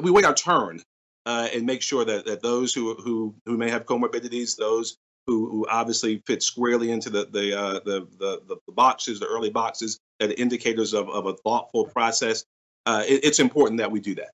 we 0.00 0.10
wait 0.10 0.24
our 0.24 0.34
turn 0.34 0.80
uh, 1.26 1.48
and 1.52 1.66
make 1.66 1.82
sure 1.82 2.04
that 2.04 2.26
that 2.26 2.42
those 2.42 2.72
who 2.72 2.94
who 2.94 3.34
who 3.46 3.56
may 3.56 3.70
have 3.70 3.86
comorbidities, 3.86 4.56
those 4.56 4.96
who, 5.26 5.48
who 5.50 5.66
obviously 5.68 6.22
fit 6.26 6.42
squarely 6.42 6.90
into 6.90 7.10
the 7.10 7.26
the, 7.30 7.58
uh, 7.58 7.72
the, 7.84 8.06
the, 8.18 8.40
the 8.66 8.72
boxes, 8.72 9.20
the 9.20 9.26
early 9.26 9.50
boxes 9.50 9.98
that 10.18 10.30
are 10.30 10.34
indicators 10.34 10.94
of, 10.94 11.08
of 11.08 11.26
a 11.26 11.34
thoughtful 11.34 11.86
process. 11.86 12.44
Uh, 12.86 13.04
it, 13.06 13.24
it's 13.24 13.38
important 13.38 13.78
that 13.78 13.90
we 13.90 14.00
do 14.00 14.14
that. 14.16 14.30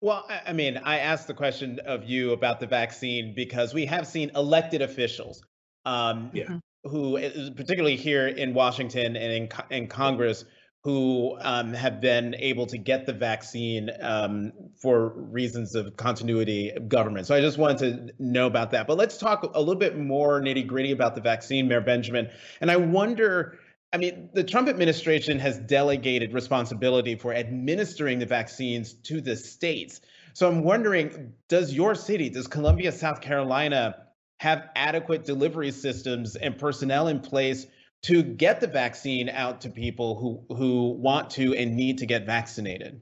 Well, 0.00 0.28
I 0.46 0.52
mean, 0.52 0.76
I 0.76 0.98
asked 0.98 1.26
the 1.26 1.34
question 1.34 1.80
of 1.84 2.04
you 2.04 2.32
about 2.32 2.60
the 2.60 2.66
vaccine 2.66 3.34
because 3.34 3.74
we 3.74 3.86
have 3.86 4.06
seen 4.06 4.30
elected 4.36 4.80
officials 4.80 5.42
um, 5.84 6.30
Yeah. 6.32 6.58
who, 6.84 7.18
uh, 7.18 7.50
particularly 7.56 7.96
here 7.96 8.28
in 8.28 8.54
Washington 8.54 9.16
and 9.16 9.32
in, 9.32 9.48
in 9.70 9.88
Congress, 9.88 10.44
who 10.88 11.36
um, 11.42 11.74
have 11.74 12.00
been 12.00 12.34
able 12.38 12.64
to 12.64 12.78
get 12.78 13.04
the 13.04 13.12
vaccine 13.12 13.90
um, 14.00 14.50
for 14.80 15.10
reasons 15.10 15.74
of 15.74 15.94
continuity 15.98 16.70
of 16.70 16.88
government. 16.88 17.26
So 17.26 17.34
I 17.34 17.42
just 17.42 17.58
wanted 17.58 17.78
to 18.08 18.14
know 18.18 18.46
about 18.46 18.70
that. 18.70 18.86
But 18.86 18.96
let's 18.96 19.18
talk 19.18 19.42
a 19.54 19.58
little 19.58 19.74
bit 19.74 19.98
more 19.98 20.40
nitty 20.40 20.66
gritty 20.66 20.92
about 20.92 21.14
the 21.14 21.20
vaccine, 21.20 21.68
Mayor 21.68 21.82
Benjamin. 21.82 22.30
And 22.62 22.70
I 22.70 22.76
wonder. 22.76 23.58
I 23.92 23.98
mean, 23.98 24.30
the 24.32 24.44
Trump 24.44 24.68
administration 24.68 25.38
has 25.40 25.58
delegated 25.58 26.32
responsibility 26.32 27.16
for 27.16 27.34
administering 27.34 28.18
the 28.18 28.26
vaccines 28.26 28.94
to 28.94 29.20
the 29.20 29.36
states. 29.36 30.00
So 30.32 30.48
I'm 30.48 30.62
wondering, 30.62 31.34
does 31.48 31.74
your 31.74 31.94
city, 31.94 32.30
does 32.30 32.46
Columbia, 32.46 32.92
South 32.92 33.20
Carolina, 33.20 34.06
have 34.40 34.68
adequate 34.74 35.24
delivery 35.24 35.70
systems 35.70 36.36
and 36.36 36.58
personnel 36.58 37.08
in 37.08 37.20
place 37.20 37.66
to 38.02 38.22
get 38.22 38.60
the 38.60 38.66
vaccine 38.66 39.28
out 39.28 39.60
to 39.62 39.70
people 39.70 40.16
who 40.16 40.54
who 40.54 40.90
want 40.90 41.30
to 41.30 41.54
and 41.54 41.76
need 41.76 41.98
to 41.98 42.06
get 42.06 42.26
vaccinated? 42.26 43.00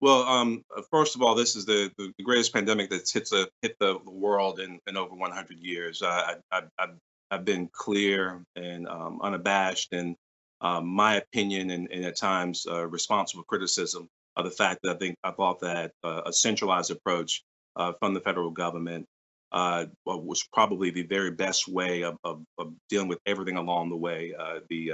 Well, 0.00 0.22
um, 0.22 0.64
uh, 0.76 0.82
first 0.90 1.14
of 1.14 1.22
all, 1.22 1.36
this 1.36 1.54
is 1.54 1.64
the, 1.64 1.88
the 1.96 2.12
greatest 2.24 2.52
pandemic 2.52 2.90
that's 2.90 3.12
hit 3.12 3.30
the 3.30 3.48
hit 3.62 3.76
the 3.78 3.98
world 4.04 4.58
in, 4.58 4.80
in 4.88 4.96
over 4.96 5.14
100 5.14 5.58
years. 5.60 6.02
I, 6.02 6.34
I, 6.50 6.62
I, 6.78 6.86
I've 7.30 7.44
been 7.44 7.68
clear 7.72 8.44
and 8.56 8.88
um, 8.88 9.20
unabashed 9.22 9.92
in 9.92 10.16
um, 10.60 10.86
my 10.88 11.16
opinion 11.16 11.70
and, 11.70 11.88
and 11.92 12.04
at 12.04 12.16
times 12.16 12.66
uh, 12.68 12.86
responsible 12.86 13.44
criticism 13.44 14.08
of 14.36 14.44
the 14.44 14.50
fact 14.50 14.80
that 14.82 14.96
I 14.96 14.98
think 14.98 15.16
I 15.22 15.30
thought 15.30 15.60
that 15.60 15.92
uh, 16.02 16.22
a 16.26 16.32
centralized 16.32 16.90
approach 16.90 17.42
uh, 17.76 17.92
from 18.00 18.12
the 18.12 18.20
federal 18.20 18.50
government 18.50 19.06
uh, 19.52 19.86
was 20.06 20.44
probably 20.52 20.90
the 20.90 21.02
very 21.02 21.30
best 21.30 21.68
way 21.68 22.02
of, 22.02 22.16
of, 22.24 22.42
of, 22.58 22.72
dealing 22.88 23.08
with 23.08 23.18
everything 23.26 23.56
along 23.56 23.90
the 23.90 23.96
way, 23.96 24.34
uh, 24.38 24.60
the 24.70 24.92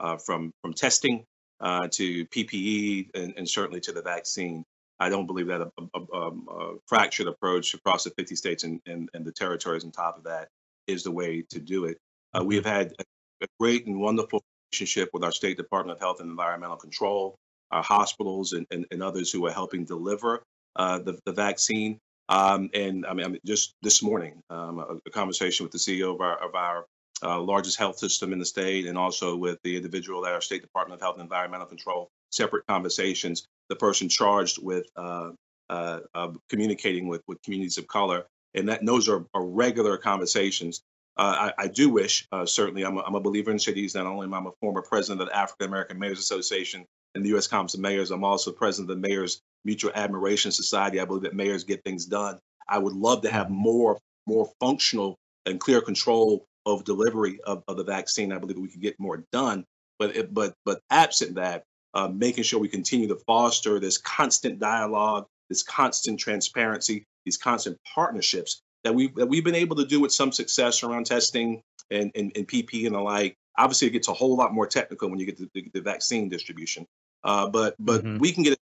uh, 0.00 0.16
from 0.16 0.52
from 0.62 0.72
testing 0.72 1.24
to 1.60 2.24
PPE 2.26 3.10
and, 3.14 3.34
and, 3.36 3.48
certainly 3.48 3.80
to 3.80 3.92
the 3.92 4.02
vaccine. 4.02 4.64
I 5.00 5.08
don't 5.08 5.26
believe 5.26 5.48
that 5.48 5.60
a, 5.60 5.70
a, 5.94 6.16
um, 6.16 6.46
a 6.50 6.74
fractured 6.86 7.26
approach 7.26 7.74
across 7.74 8.04
the 8.04 8.10
50 8.10 8.34
states 8.36 8.64
and, 8.64 8.80
and, 8.86 9.08
and, 9.14 9.24
the 9.24 9.32
territories 9.32 9.84
on 9.84 9.90
top 9.90 10.16
of 10.16 10.24
that 10.24 10.48
is 10.86 11.02
the 11.04 11.10
way 11.10 11.44
to 11.50 11.60
do 11.60 11.84
it. 11.84 11.98
we 12.44 12.56
have 12.56 12.66
had 12.66 12.94
a 13.42 13.46
great 13.60 13.86
and 13.86 14.00
wonderful 14.00 14.42
relationship 14.72 15.10
with 15.12 15.24
our 15.24 15.32
State 15.32 15.56
Department 15.56 15.96
of 15.96 16.00
Health 16.00 16.20
and 16.20 16.30
Environmental 16.30 16.76
Control, 16.76 17.36
our 17.70 17.82
hospitals, 17.82 18.52
and, 18.52 18.66
and, 18.70 18.86
and 18.90 19.02
others 19.02 19.30
who 19.30 19.46
are 19.46 19.52
helping 19.52 19.84
deliver 19.84 20.42
uh, 20.76 20.98
the, 20.98 21.18
the 21.26 21.32
vaccine. 21.32 21.98
Um, 22.28 22.70
and 22.74 23.06
I 23.06 23.14
mean, 23.14 23.26
I 23.26 23.28
mean, 23.28 23.40
just 23.44 23.74
this 23.82 24.02
morning, 24.02 24.42
um, 24.50 24.78
a, 24.78 24.96
a, 25.06 25.10
conversation 25.10 25.64
with 25.64 25.72
the 25.72 25.78
CEO 25.78 26.14
of 26.14 26.20
our, 26.20 26.36
of 26.36 26.54
our 26.54 26.84
uh, 27.22 27.40
largest 27.40 27.78
health 27.78 27.98
system 27.98 28.32
in 28.32 28.38
the 28.38 28.44
state, 28.44 28.86
and 28.86 28.98
also 28.98 29.34
with 29.34 29.58
the 29.64 29.76
individual 29.76 30.26
at 30.26 30.34
our 30.34 30.40
State 30.40 30.60
Department 30.60 31.00
of 31.00 31.02
Health 31.02 31.14
and 31.14 31.22
Environmental 31.22 31.66
Control. 31.66 32.10
Separate 32.30 32.66
conversations. 32.66 33.46
The 33.70 33.76
person 33.76 34.08
charged 34.08 34.62
with 34.62 34.86
uh, 34.96 35.30
uh, 35.70 36.00
communicating 36.48 37.08
with 37.08 37.22
with 37.26 37.40
communities 37.42 37.78
of 37.78 37.86
color, 37.86 38.26
and 38.54 38.68
that 38.68 38.84
those 38.84 39.08
are, 39.08 39.24
are 39.34 39.44
regular 39.44 39.96
conversations. 39.96 40.82
Uh, 41.16 41.50
I, 41.58 41.64
I, 41.64 41.68
do 41.68 41.90
wish, 41.90 42.28
uh, 42.30 42.46
certainly, 42.46 42.84
I'm 42.84 42.96
a, 42.96 43.00
I'm 43.00 43.16
a 43.16 43.20
believer 43.20 43.50
in 43.50 43.58
cities. 43.58 43.96
Not 43.96 44.06
only 44.06 44.26
am 44.26 44.34
I 44.34 44.38
a 44.38 44.52
former 44.60 44.82
president 44.82 45.20
of 45.20 45.28
the 45.28 45.36
African 45.36 45.66
American 45.66 45.98
Mayors 45.98 46.20
Association 46.20 46.84
and 47.14 47.24
the 47.24 47.30
U.S. 47.30 47.48
Conference 47.48 47.74
of 47.74 47.80
Mayors, 47.80 48.12
I'm 48.12 48.22
also 48.22 48.52
president 48.52 48.90
of 48.90 49.00
the 49.00 49.08
Mayors 49.08 49.40
Mutual 49.64 49.92
Admiration 49.94 50.52
Society. 50.52 51.00
I 51.00 51.04
believe 51.04 51.22
that 51.22 51.34
mayors 51.34 51.64
get 51.64 51.84
things 51.84 52.06
done. 52.06 52.38
I 52.68 52.78
would 52.78 52.94
love 52.94 53.22
to 53.22 53.30
have 53.30 53.50
more 53.50 53.98
more 54.26 54.50
functional 54.60 55.18
and 55.46 55.58
clear 55.58 55.80
control 55.80 56.44
of 56.66 56.84
delivery 56.84 57.40
of, 57.46 57.62
of 57.66 57.76
the 57.76 57.84
vaccine. 57.84 58.32
I 58.32 58.38
believe 58.38 58.58
we 58.58 58.68
could 58.68 58.82
get 58.82 59.00
more 59.00 59.24
done. 59.32 59.64
But 59.98 60.16
it, 60.16 60.34
but 60.34 60.54
but 60.64 60.80
absent 60.90 61.34
that, 61.36 61.64
uh, 61.94 62.08
making 62.08 62.44
sure 62.44 62.60
we 62.60 62.68
continue 62.68 63.08
to 63.08 63.16
foster 63.26 63.80
this 63.80 63.98
constant 63.98 64.60
dialogue, 64.60 65.26
this 65.48 65.62
constant 65.62 66.20
transparency, 66.20 67.04
these 67.24 67.36
constant 67.36 67.78
partnerships 67.94 68.60
that 68.84 68.94
we 68.94 69.08
that 69.16 69.26
we've 69.26 69.44
been 69.44 69.54
able 69.54 69.76
to 69.76 69.84
do 69.84 70.00
with 70.00 70.12
some 70.12 70.30
success 70.30 70.82
around 70.82 71.06
testing 71.06 71.62
and 71.90 72.12
and, 72.14 72.32
and 72.36 72.46
PP 72.46 72.86
and 72.86 72.94
the 72.94 73.00
like. 73.00 73.34
Obviously, 73.56 73.88
it 73.88 73.92
gets 73.92 74.06
a 74.06 74.12
whole 74.12 74.36
lot 74.36 74.54
more 74.54 74.68
technical 74.68 75.10
when 75.10 75.18
you 75.18 75.26
get 75.26 75.36
to 75.38 75.50
the, 75.52 75.68
the 75.74 75.80
vaccine 75.80 76.28
distribution. 76.28 76.86
Uh, 77.24 77.48
but 77.48 77.74
but 77.80 78.04
mm-hmm. 78.04 78.18
we 78.18 78.30
can 78.30 78.44
get 78.44 78.52
it 78.52 78.58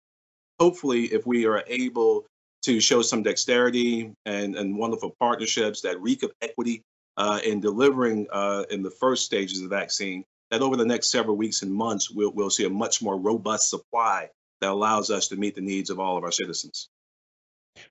hopefully, 0.62 1.06
if 1.06 1.26
we 1.26 1.48
are 1.48 1.64
able 1.66 2.28
to 2.62 2.80
show 2.80 3.02
some 3.02 3.24
dexterity 3.24 4.14
and, 4.28 4.56
and 4.56 4.78
wonderful 4.78 5.16
partnerships 5.20 5.82
that 5.82 6.00
reek 6.00 6.22
of 6.22 6.32
equity 6.44 6.84
uh, 7.18 7.40
in 7.44 7.60
delivering 7.60 8.28
uh, 8.32 8.64
in 8.70 8.84
the 8.84 8.92
first 8.92 9.26
stages 9.26 9.58
of 9.58 9.68
the 9.68 9.76
vaccine, 9.76 10.24
that 10.52 10.62
over 10.62 10.76
the 10.76 10.86
next 10.86 11.10
several 11.10 11.36
weeks 11.36 11.64
and 11.64 11.74
months, 11.74 12.12
we'll, 12.12 12.32
we'll 12.34 12.52
see 12.52 12.66
a 12.66 12.70
much 12.70 13.02
more 13.02 13.18
robust 13.18 13.72
supply 13.72 14.30
that 14.62 14.70
allows 14.70 15.10
us 15.10 15.28
to 15.28 15.36
meet 15.36 15.56
the 15.56 15.62
needs 15.62 15.90
of 15.90 16.00
all 16.00 16.16
of 16.16 16.24
our 16.24 16.32
citizens. 16.32 16.90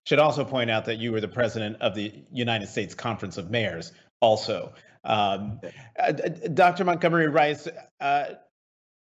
Should 0.06 0.20
also 0.20 0.44
point 0.44 0.70
out 0.70 0.84
that 0.84 0.98
you 0.98 1.10
were 1.10 1.20
the 1.20 1.26
president 1.26 1.76
of 1.80 1.96
the 1.96 2.12
United 2.30 2.68
States 2.68 2.94
Conference 2.94 3.36
of 3.36 3.50
Mayors, 3.50 3.90
also. 4.20 4.72
Um, 5.02 5.58
uh, 5.98 6.12
Dr. 6.12 6.84
Montgomery 6.84 7.28
Rice, 7.28 7.66
uh, 8.00 8.26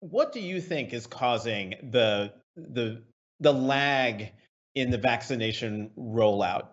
what 0.00 0.32
do 0.32 0.40
you 0.40 0.60
think 0.60 0.92
is 0.92 1.06
causing 1.06 1.74
the 1.90 2.32
the 2.56 3.02
the 3.42 3.52
lag 3.52 4.32
in 4.74 4.90
the 4.90 4.98
vaccination 4.98 5.90
rollout? 5.98 6.68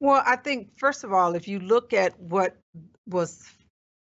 Well, 0.00 0.22
I 0.24 0.36
think 0.36 0.78
first 0.78 1.04
of 1.04 1.12
all, 1.12 1.34
if 1.34 1.48
you 1.48 1.58
look 1.58 1.92
at 1.92 2.18
what 2.20 2.56
was 3.06 3.44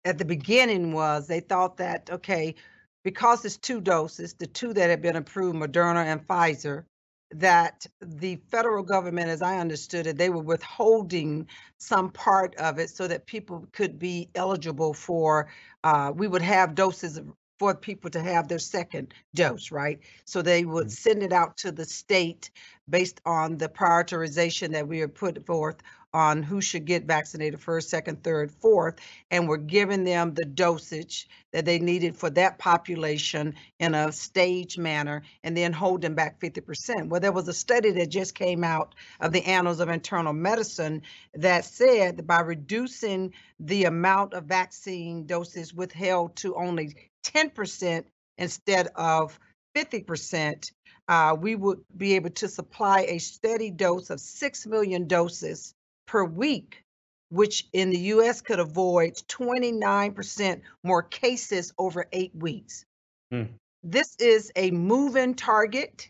at 0.03 0.17
the 0.17 0.25
beginning 0.25 0.93
was 0.93 1.27
they 1.27 1.39
thought 1.39 1.77
that 1.77 2.09
okay, 2.11 2.55
because 3.03 3.45
it's 3.45 3.57
two 3.57 3.81
doses, 3.81 4.33
the 4.33 4.47
two 4.47 4.73
that 4.73 4.89
have 4.89 5.01
been 5.01 5.15
approved, 5.15 5.57
Moderna 5.57 6.05
and 6.05 6.25
Pfizer, 6.27 6.85
that 7.33 7.85
the 8.01 8.35
federal 8.49 8.83
government, 8.83 9.29
as 9.29 9.41
I 9.41 9.59
understood 9.59 10.07
it, 10.07 10.17
they 10.17 10.29
were 10.29 10.43
withholding 10.43 11.47
some 11.77 12.11
part 12.11 12.55
of 12.55 12.77
it 12.77 12.89
so 12.89 13.07
that 13.07 13.25
people 13.25 13.65
could 13.71 13.97
be 13.97 14.29
eligible 14.35 14.93
for. 14.93 15.47
Uh, 15.83 16.11
we 16.13 16.27
would 16.27 16.41
have 16.41 16.75
doses 16.75 17.19
for 17.61 17.75
people 17.75 18.09
to 18.09 18.19
have 18.19 18.47
their 18.47 18.57
second 18.57 19.13
dose, 19.35 19.69
right? 19.69 19.99
So 20.25 20.41
they 20.41 20.65
would 20.65 20.87
mm-hmm. 20.87 20.89
send 20.89 21.21
it 21.21 21.31
out 21.31 21.57
to 21.57 21.71
the 21.71 21.85
state 21.85 22.49
based 22.89 23.21
on 23.23 23.59
the 23.59 23.69
prioritization 23.69 24.71
that 24.71 24.87
we 24.87 24.97
have 24.97 25.13
put 25.13 25.45
forth 25.45 25.75
on 26.11 26.41
who 26.41 26.59
should 26.59 26.85
get 26.85 27.05
vaccinated 27.05 27.61
first, 27.61 27.89
second, 27.89 28.23
third, 28.23 28.51
fourth, 28.51 28.95
and 29.29 29.47
we're 29.47 29.57
giving 29.57 30.03
them 30.03 30.33
the 30.33 30.43
dosage 30.43 31.29
that 31.51 31.65
they 31.65 31.77
needed 31.77 32.17
for 32.17 32.31
that 32.31 32.57
population 32.57 33.53
in 33.79 33.93
a 33.93 34.11
staged 34.11 34.79
manner 34.79 35.21
and 35.43 35.55
then 35.55 35.71
holding 35.71 36.15
back 36.15 36.39
50%. 36.39 37.09
Well, 37.09 37.21
there 37.21 37.31
was 37.31 37.47
a 37.47 37.53
study 37.53 37.91
that 37.91 38.09
just 38.09 38.33
came 38.33 38.63
out 38.63 38.95
of 39.19 39.31
the 39.31 39.45
Annals 39.45 39.79
of 39.79 39.87
Internal 39.87 40.33
Medicine 40.33 41.03
that 41.35 41.63
said 41.63 42.17
that 42.17 42.27
by 42.27 42.41
reducing 42.41 43.33
the 43.59 43.85
amount 43.85 44.33
of 44.33 44.45
vaccine 44.45 45.25
doses 45.25 45.73
withheld 45.73 46.35
to 46.37 46.55
only 46.55 47.10
10% 47.23 48.05
instead 48.37 48.87
of 48.95 49.39
50%, 49.75 50.71
uh, 51.07 51.35
we 51.39 51.55
would 51.55 51.79
be 51.95 52.15
able 52.15 52.29
to 52.31 52.47
supply 52.47 53.01
a 53.01 53.17
steady 53.17 53.71
dose 53.71 54.09
of 54.09 54.19
6 54.19 54.67
million 54.67 55.07
doses 55.07 55.73
per 56.07 56.23
week, 56.23 56.83
which 57.29 57.67
in 57.73 57.89
the 57.89 57.99
US 57.99 58.41
could 58.41 58.59
avoid 58.59 59.15
29% 59.27 60.61
more 60.83 61.03
cases 61.03 61.73
over 61.77 62.07
eight 62.11 62.35
weeks. 62.35 62.85
Mm. 63.31 63.49
This 63.83 64.15
is 64.19 64.51
a 64.55 64.71
moving 64.71 65.35
target. 65.35 66.09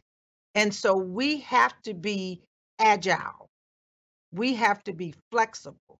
And 0.55 0.73
so 0.73 0.97
we 0.97 1.41
have 1.41 1.73
to 1.83 1.93
be 1.93 2.41
agile. 2.79 3.47
We 4.33 4.55
have 4.55 4.83
to 4.85 4.93
be 4.93 5.13
flexible, 5.31 5.97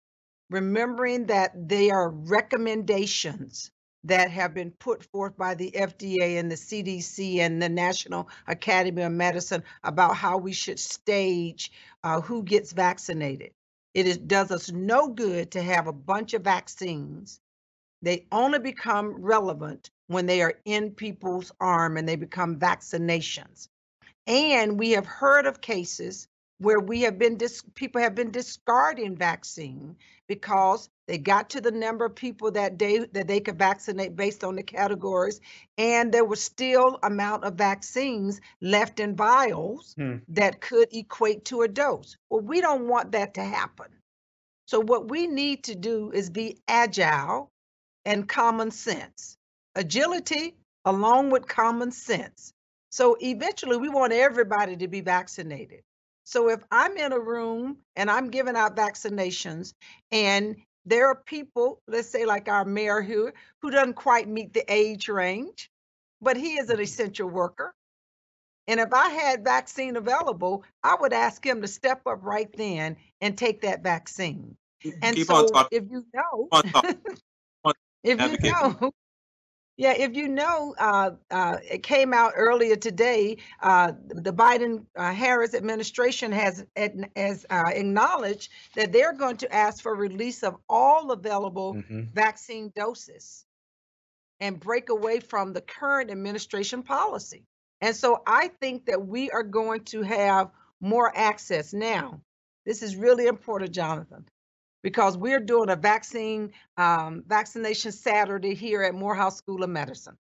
remembering 0.49 1.27
that 1.27 1.51
they 1.69 1.89
are 1.89 2.09
recommendations 2.09 3.71
that 4.03 4.31
have 4.31 4.53
been 4.53 4.71
put 4.71 5.03
forth 5.03 5.37
by 5.37 5.53
the 5.55 5.71
FDA 5.71 6.39
and 6.39 6.51
the 6.51 6.55
CDC 6.55 7.39
and 7.39 7.61
the 7.61 7.69
National 7.69 8.29
Academy 8.47 9.03
of 9.03 9.11
Medicine 9.11 9.63
about 9.83 10.15
how 10.15 10.37
we 10.37 10.53
should 10.53 10.79
stage 10.79 11.71
uh, 12.03 12.21
who 12.21 12.43
gets 12.43 12.71
vaccinated. 12.71 13.51
It 13.93 14.07
is, 14.07 14.17
does 14.17 14.51
us 14.51 14.71
no 14.71 15.09
good 15.09 15.51
to 15.51 15.61
have 15.61 15.87
a 15.87 15.93
bunch 15.93 16.33
of 16.33 16.43
vaccines. 16.43 17.39
They 18.01 18.25
only 18.31 18.59
become 18.59 19.21
relevant 19.21 19.91
when 20.07 20.25
they 20.25 20.41
are 20.41 20.55
in 20.65 20.91
people's 20.91 21.51
arm 21.59 21.97
and 21.97 22.07
they 22.07 22.15
become 22.15 22.57
vaccinations. 22.59 23.67
And 24.25 24.79
we 24.79 24.91
have 24.91 25.05
heard 25.05 25.45
of 25.45 25.61
cases 25.61 26.27
where 26.59 26.79
we 26.79 27.01
have 27.01 27.17
been 27.17 27.37
dis- 27.37 27.63
people 27.75 28.01
have 28.01 28.15
been 28.15 28.31
discarding 28.31 29.15
vaccine 29.15 29.97
because 30.27 30.89
they 31.11 31.19
got 31.19 31.51
to 31.51 31.61
the 31.61 31.71
number 31.71 32.05
of 32.05 32.15
people 32.15 32.51
that 32.53 32.79
day 32.79 32.99
that 33.13 33.27
they 33.27 33.41
could 33.41 33.59
vaccinate 33.59 34.17
based 34.17 34.45
on 34.45 34.57
the 34.57 34.63
categories 34.63 35.41
and 35.77 36.13
there 36.13 36.25
was 36.25 36.43
still 36.43 36.99
amount 37.03 37.45
of 37.45 37.55
vaccines 37.55 38.41
left 38.61 39.01
in 39.01 39.15
vials 39.17 39.95
hmm. 39.99 40.17
that 40.29 40.61
could 40.61 40.89
equate 40.93 41.45
to 41.45 41.63
a 41.63 41.69
dose 41.69 42.17
well 42.31 42.41
we 42.41 42.61
don't 42.61 42.87
want 42.89 43.13
that 43.13 43.35
to 43.35 43.43
happen 43.43 43.87
So, 44.67 44.81
what 44.81 45.09
we 45.09 45.27
need 45.27 45.65
to 45.65 45.75
do 45.75 46.11
is 46.13 46.31
be 46.31 46.59
agile 46.67 47.51
and 48.05 48.29
common 48.29 48.71
sense. 48.71 49.37
Agility 49.75 50.55
along 50.85 51.31
with 51.31 51.47
common 51.47 51.91
sense. 51.91 52.53
So, 52.91 53.17
eventually, 53.21 53.77
we 53.77 53.89
want 53.89 54.13
everybody 54.13 54.77
to 54.77 54.89
be 54.89 55.01
vaccinated. 55.01 55.81
So, 56.25 56.49
if 56.49 56.61
I'm 56.71 56.97
in 56.97 57.13
a 57.13 57.19
room 57.19 57.79
and 57.97 58.11
I'm 58.11 58.29
giving 58.31 58.57
out 58.57 58.77
vaccinations 58.77 59.73
and 60.11 60.57
there 60.85 61.07
are 61.07 61.15
people, 61.15 61.81
let's 61.87 62.09
say 62.09 62.25
like 62.25 62.47
our 62.47 62.65
mayor 62.65 63.01
who 63.01 63.31
who 63.61 63.69
doesn't 63.69 63.93
quite 63.93 64.27
meet 64.27 64.53
the 64.53 64.63
age 64.67 65.09
range, 65.09 65.69
but 66.21 66.37
he 66.37 66.53
is 66.53 66.69
an 66.69 66.75
mm-hmm. 66.75 66.83
essential 66.83 67.29
worker. 67.29 67.73
And 68.67 68.79
if 68.79 68.93
I 68.93 69.09
had 69.09 69.43
vaccine 69.43 69.95
available, 69.95 70.63
I 70.83 70.95
would 70.99 71.13
ask 71.13 71.45
him 71.45 71.61
to 71.61 71.67
step 71.67 72.05
up 72.05 72.19
right 72.21 72.49
then 72.55 72.97
and 73.19 73.37
take 73.37 73.61
that 73.61 73.83
vaccine. 73.83 74.55
And 75.01 75.15
Keep 75.15 75.27
so 75.27 75.47
if 75.71 75.83
you 75.91 76.05
know, 76.13 76.47
if 78.03 78.43
you 78.43 78.51
know, 78.51 78.91
yeah, 79.81 79.93
if 79.97 80.15
you 80.15 80.27
know, 80.27 80.75
uh, 80.77 81.09
uh, 81.31 81.57
it 81.67 81.81
came 81.81 82.13
out 82.13 82.33
earlier 82.35 82.75
today. 82.75 83.37
Uh, 83.63 83.93
the 84.09 84.31
Biden 84.31 84.85
uh, 84.95 85.11
Harris 85.11 85.55
administration 85.55 86.31
has 86.31 86.63
has 87.15 87.47
uh, 87.49 87.71
acknowledged 87.73 88.51
that 88.75 88.91
they're 88.91 89.11
going 89.13 89.37
to 89.37 89.51
ask 89.51 89.81
for 89.81 89.95
release 89.95 90.43
of 90.43 90.57
all 90.69 91.09
available 91.09 91.73
mm-hmm. 91.73 92.03
vaccine 92.13 92.71
doses 92.75 93.43
and 94.39 94.59
break 94.59 94.89
away 94.89 95.19
from 95.19 95.51
the 95.51 95.61
current 95.61 96.11
administration 96.11 96.83
policy. 96.83 97.47
And 97.81 97.95
so 97.95 98.21
I 98.27 98.49
think 98.49 98.85
that 98.85 99.07
we 99.07 99.31
are 99.31 99.41
going 99.41 99.85
to 99.85 100.03
have 100.03 100.51
more 100.79 101.11
access 101.15 101.73
now. 101.73 102.21
This 102.67 102.83
is 102.83 102.95
really 102.95 103.25
important, 103.25 103.71
Jonathan 103.71 104.25
because 104.81 105.17
we're 105.17 105.39
doing 105.39 105.69
a 105.69 105.75
vaccine 105.75 106.51
um, 106.77 107.23
vaccination 107.27 107.91
Saturday 107.91 108.53
here 108.53 108.83
at 108.83 108.95
Morehouse 108.95 109.37
School 109.37 109.63
of 109.63 109.69
Medicine. 109.69 110.17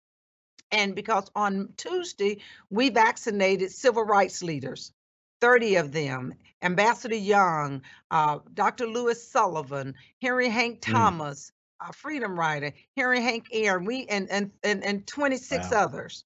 And 0.70 0.94
because 0.94 1.30
on 1.34 1.72
Tuesday, 1.76 2.40
we 2.70 2.90
vaccinated 2.90 3.70
civil 3.70 4.02
rights 4.04 4.42
leaders, 4.42 4.92
30 5.40 5.76
of 5.76 5.92
them, 5.92 6.34
Ambassador 6.62 7.16
Young, 7.16 7.82
uh, 8.10 8.38
Dr. 8.54 8.86
Louis 8.86 9.22
Sullivan, 9.22 9.94
Henry 10.20 10.48
Hank 10.48 10.80
mm. 10.80 10.92
Thomas, 10.92 11.52
mm. 11.82 11.88
uh, 11.88 11.92
Freedom 11.92 12.38
Rider, 12.38 12.72
Henry 12.96 13.20
Hank 13.20 13.46
Aaron, 13.52 13.84
we 13.84 14.06
and 14.06 14.28
and 14.30 14.50
and, 14.62 14.82
and 14.84 15.06
26 15.06 15.70
wow. 15.70 15.84
others. 15.84 16.24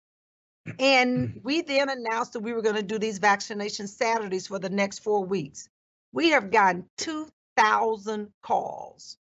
And 0.78 1.40
we 1.42 1.62
then 1.62 1.88
announced 1.88 2.34
that 2.34 2.40
we 2.40 2.52
were 2.52 2.62
going 2.62 2.76
to 2.76 2.82
do 2.82 2.98
these 2.98 3.18
vaccination 3.18 3.86
Saturdays 3.86 4.46
for 4.46 4.58
the 4.58 4.70
next 4.70 5.00
four 5.00 5.24
weeks. 5.24 5.68
We 6.12 6.30
have 6.30 6.50
gotten 6.50 6.88
two 6.96 7.28
thousand 7.58 8.28
calls. 8.42 9.18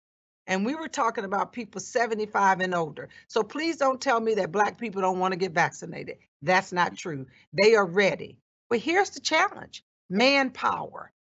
And 0.46 0.64
we 0.64 0.75
were 0.75 0.88
talking 0.88 1.25
about 1.25 1.52
people 1.52 1.80
75 1.80 2.60
and 2.60 2.75
older. 2.75 3.08
So 3.28 3.42
please 3.42 3.76
don't 3.76 4.00
tell 4.00 4.20
me 4.20 4.34
that 4.34 4.52
Black 4.52 4.78
people 4.78 5.02
don't 5.02 5.18
want 5.18 5.32
to 5.32 5.38
get 5.38 5.52
vaccinated. 5.52 6.16
That's 6.42 6.72
not 6.72 6.96
true. 6.96 7.26
They 7.52 7.75
are 7.75 7.87
ready. 7.87 8.38
But 8.68 8.80
here's 8.80 9.10
the 9.10 9.20
challenge 9.20 9.84
manpower. 10.10 11.12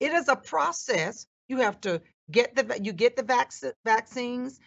It 0.00 0.12
is 0.12 0.28
a 0.28 0.36
process. 0.36 1.26
You 1.48 1.58
have 1.58 1.80
to 1.82 2.02
get 2.30 2.54
the 2.54 2.80
you 2.82 2.92
get 2.92 3.16
the 3.16 3.22
vac- 3.22 3.52
vaccines, 3.84 4.60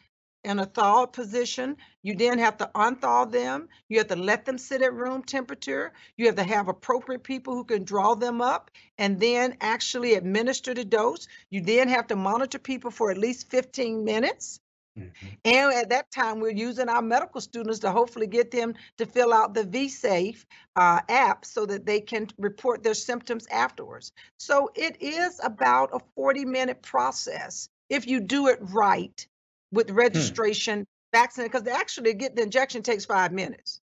in 0.43 0.59
a 0.59 0.65
thawed 0.65 1.13
position. 1.13 1.77
You 2.01 2.15
then 2.15 2.39
have 2.39 2.57
to 2.57 2.69
unthaw 2.75 3.31
them. 3.31 3.69
You 3.89 3.99
have 3.99 4.07
to 4.07 4.15
let 4.15 4.45
them 4.45 4.57
sit 4.57 4.81
at 4.81 4.93
room 4.93 5.23
temperature. 5.23 5.93
You 6.17 6.25
have 6.27 6.35
to 6.35 6.43
have 6.43 6.67
appropriate 6.67 7.23
people 7.23 7.55
who 7.55 7.63
can 7.63 7.83
draw 7.83 8.15
them 8.15 8.41
up 8.41 8.71
and 8.97 9.19
then 9.19 9.57
actually 9.61 10.15
administer 10.15 10.73
the 10.73 10.85
dose. 10.85 11.27
You 11.49 11.61
then 11.61 11.87
have 11.87 12.07
to 12.07 12.15
monitor 12.15 12.59
people 12.59 12.91
for 12.91 13.11
at 13.11 13.17
least 13.17 13.49
15 13.49 14.03
minutes. 14.03 14.59
Mm-hmm. 14.97 15.27
And 15.45 15.73
at 15.73 15.89
that 15.89 16.11
time, 16.11 16.39
we're 16.39 16.51
using 16.51 16.87
our 16.87 17.01
medical 17.01 17.41
students 17.41 17.79
to 17.79 17.91
hopefully 17.91 18.27
get 18.27 18.51
them 18.51 18.75
to 18.99 19.07
fill 19.07 19.33
out 19.33 19.53
the 19.55 19.63
VSafe 19.63 20.45
uh, 20.75 20.99
app 21.09 21.45
so 21.45 21.65
that 21.65 21.85
they 21.85 21.99
can 21.99 22.27
report 22.37 22.83
their 22.83 22.93
symptoms 22.93 23.47
afterwards. 23.47 24.11
So 24.37 24.69
it 24.75 25.01
is 25.01 25.39
about 25.43 25.89
a 25.93 25.99
40 26.15 26.45
minute 26.45 26.83
process 26.83 27.69
if 27.89 28.07
you 28.07 28.19
do 28.19 28.47
it 28.47 28.59
right 28.61 29.27
with 29.73 29.89
hmm. 29.89 29.95
registration, 29.95 30.79
hmm. 30.79 30.83
vaccine, 31.11 31.45
because 31.45 31.63
they 31.63 31.71
actually 31.71 32.13
get 32.13 32.35
the 32.35 32.43
injection 32.43 32.81
takes 32.81 33.03
five 33.03 33.33
minutes. 33.33 33.81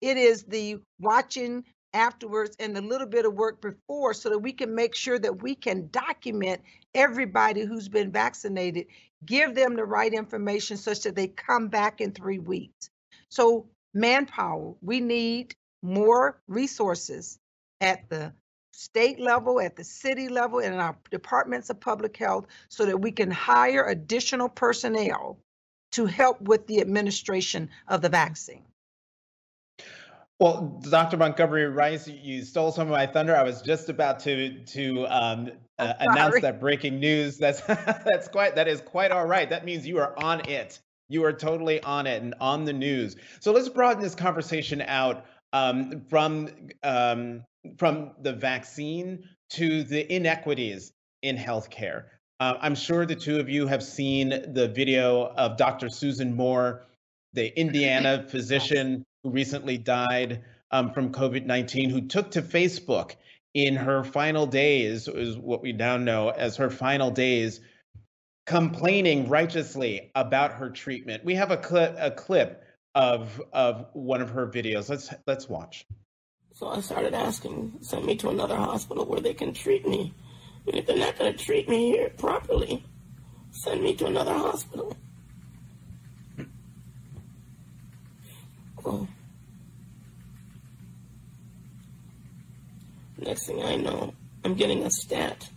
It 0.00 0.16
is 0.16 0.44
the 0.44 0.78
watching 1.00 1.64
afterwards 1.92 2.56
and 2.60 2.74
the 2.76 2.80
little 2.80 3.06
bit 3.06 3.26
of 3.26 3.34
work 3.34 3.60
before 3.60 4.14
so 4.14 4.28
that 4.30 4.38
we 4.38 4.52
can 4.52 4.74
make 4.74 4.94
sure 4.94 5.18
that 5.18 5.42
we 5.42 5.54
can 5.54 5.88
document 5.90 6.60
everybody 6.94 7.64
who's 7.64 7.88
been 7.88 8.12
vaccinated, 8.12 8.86
give 9.24 9.54
them 9.54 9.74
the 9.74 9.84
right 9.84 10.12
information 10.12 10.76
such 10.76 11.02
that 11.02 11.16
they 11.16 11.26
come 11.26 11.68
back 11.68 12.00
in 12.00 12.12
three 12.12 12.38
weeks. 12.38 12.90
So, 13.28 13.66
manpower, 13.92 14.74
we 14.80 15.00
need 15.00 15.54
more 15.82 16.40
resources 16.46 17.38
at 17.80 18.08
the 18.08 18.32
state 18.72 19.20
level, 19.20 19.60
at 19.60 19.76
the 19.76 19.84
city 19.84 20.28
level, 20.28 20.58
and 20.60 20.74
in 20.74 20.80
our 20.80 20.96
departments 21.10 21.70
of 21.70 21.80
public 21.80 22.16
health 22.16 22.46
so 22.68 22.86
that 22.86 22.98
we 22.98 23.12
can 23.12 23.30
hire 23.30 23.84
additional 23.84 24.48
personnel 24.48 25.38
to 25.92 26.06
help 26.06 26.40
with 26.40 26.66
the 26.66 26.80
administration 26.80 27.68
of 27.88 28.00
the 28.00 28.08
vaccine. 28.08 28.64
Well, 30.38 30.80
Dr. 30.88 31.18
Montgomery 31.18 31.68
Rice, 31.68 32.08
you 32.08 32.42
stole 32.42 32.72
some 32.72 32.88
of 32.88 32.92
my 32.92 33.06
thunder. 33.06 33.36
I 33.36 33.42
was 33.42 33.60
just 33.60 33.90
about 33.90 34.20
to 34.20 34.64
to 34.64 35.06
um, 35.08 35.50
uh, 35.78 35.92
announce 36.00 36.40
that 36.40 36.58
breaking 36.58 36.98
news. 36.98 37.36
That's 37.36 37.60
that's 37.66 38.26
quite 38.28 38.54
that 38.54 38.66
is 38.66 38.80
quite 38.80 39.12
all 39.12 39.26
right. 39.26 39.50
That 39.50 39.66
means 39.66 39.86
you 39.86 39.98
are 39.98 40.14
on 40.22 40.48
it. 40.48 40.78
You 41.10 41.24
are 41.24 41.32
totally 41.32 41.82
on 41.82 42.06
it 42.06 42.22
and 42.22 42.34
on 42.40 42.64
the 42.64 42.72
news. 42.72 43.16
So 43.40 43.52
let's 43.52 43.68
broaden 43.68 44.02
this 44.02 44.14
conversation 44.14 44.80
out 44.80 45.26
um, 45.52 46.02
from 46.08 46.48
um, 46.82 47.44
from 47.76 48.12
the 48.22 48.32
vaccine 48.32 49.24
to 49.50 49.82
the 49.82 50.12
inequities 50.12 50.92
in 51.22 51.36
healthcare. 51.36 52.04
Uh, 52.38 52.54
I'm 52.60 52.74
sure 52.74 53.04
the 53.04 53.16
two 53.16 53.38
of 53.38 53.48
you 53.48 53.66
have 53.66 53.82
seen 53.82 54.30
the 54.54 54.68
video 54.68 55.26
of 55.36 55.58
Dr. 55.58 55.90
Susan 55.90 56.34
Moore, 56.34 56.86
the 57.34 57.58
Indiana 57.58 58.24
physician 58.30 59.04
who 59.22 59.30
recently 59.30 59.76
died 59.76 60.42
um, 60.70 60.92
from 60.92 61.12
COVID 61.12 61.44
19, 61.44 61.90
who 61.90 62.02
took 62.02 62.30
to 62.30 62.42
Facebook 62.42 63.16
in 63.52 63.76
her 63.76 64.04
final 64.04 64.46
days, 64.46 65.08
is 65.08 65.36
what 65.36 65.60
we 65.60 65.72
now 65.72 65.96
know 65.96 66.30
as 66.30 66.56
her 66.56 66.70
final 66.70 67.10
days, 67.10 67.60
complaining 68.46 69.28
righteously 69.28 70.10
about 70.14 70.52
her 70.52 70.70
treatment. 70.70 71.24
We 71.24 71.34
have 71.34 71.50
a 71.50 71.56
clip, 71.56 71.96
a 71.98 72.10
clip 72.10 72.64
of 72.94 73.40
of 73.52 73.86
one 73.92 74.20
of 74.20 74.30
her 74.30 74.46
videos. 74.46 74.88
Let's 74.88 75.12
let's 75.26 75.48
watch. 75.48 75.86
So 76.54 76.68
I 76.68 76.80
started 76.80 77.14
asking, 77.14 77.78
send 77.80 78.04
me 78.04 78.16
to 78.16 78.28
another 78.28 78.56
hospital 78.56 79.06
where 79.06 79.20
they 79.20 79.34
can 79.34 79.54
treat 79.54 79.86
me. 79.86 80.12
And 80.66 80.76
if 80.76 80.86
they're 80.86 80.96
not 80.96 81.18
going 81.18 81.32
to 81.32 81.38
treat 81.44 81.68
me 81.68 81.92
here 81.92 82.10
properly, 82.10 82.84
send 83.50 83.82
me 83.82 83.94
to 83.94 84.06
another 84.06 84.34
hospital. 84.34 84.94
Well, 88.82 89.08
next 93.18 93.46
thing 93.46 93.62
I 93.62 93.76
know, 93.76 94.12
I'm 94.44 94.54
getting 94.54 94.82
a 94.82 94.90
stat 94.90 95.48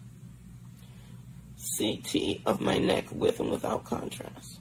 CT 1.77 2.41
of 2.45 2.61
my 2.61 2.77
neck 2.77 3.05
with 3.11 3.39
and 3.39 3.49
without 3.49 3.83
contrast. 3.83 4.59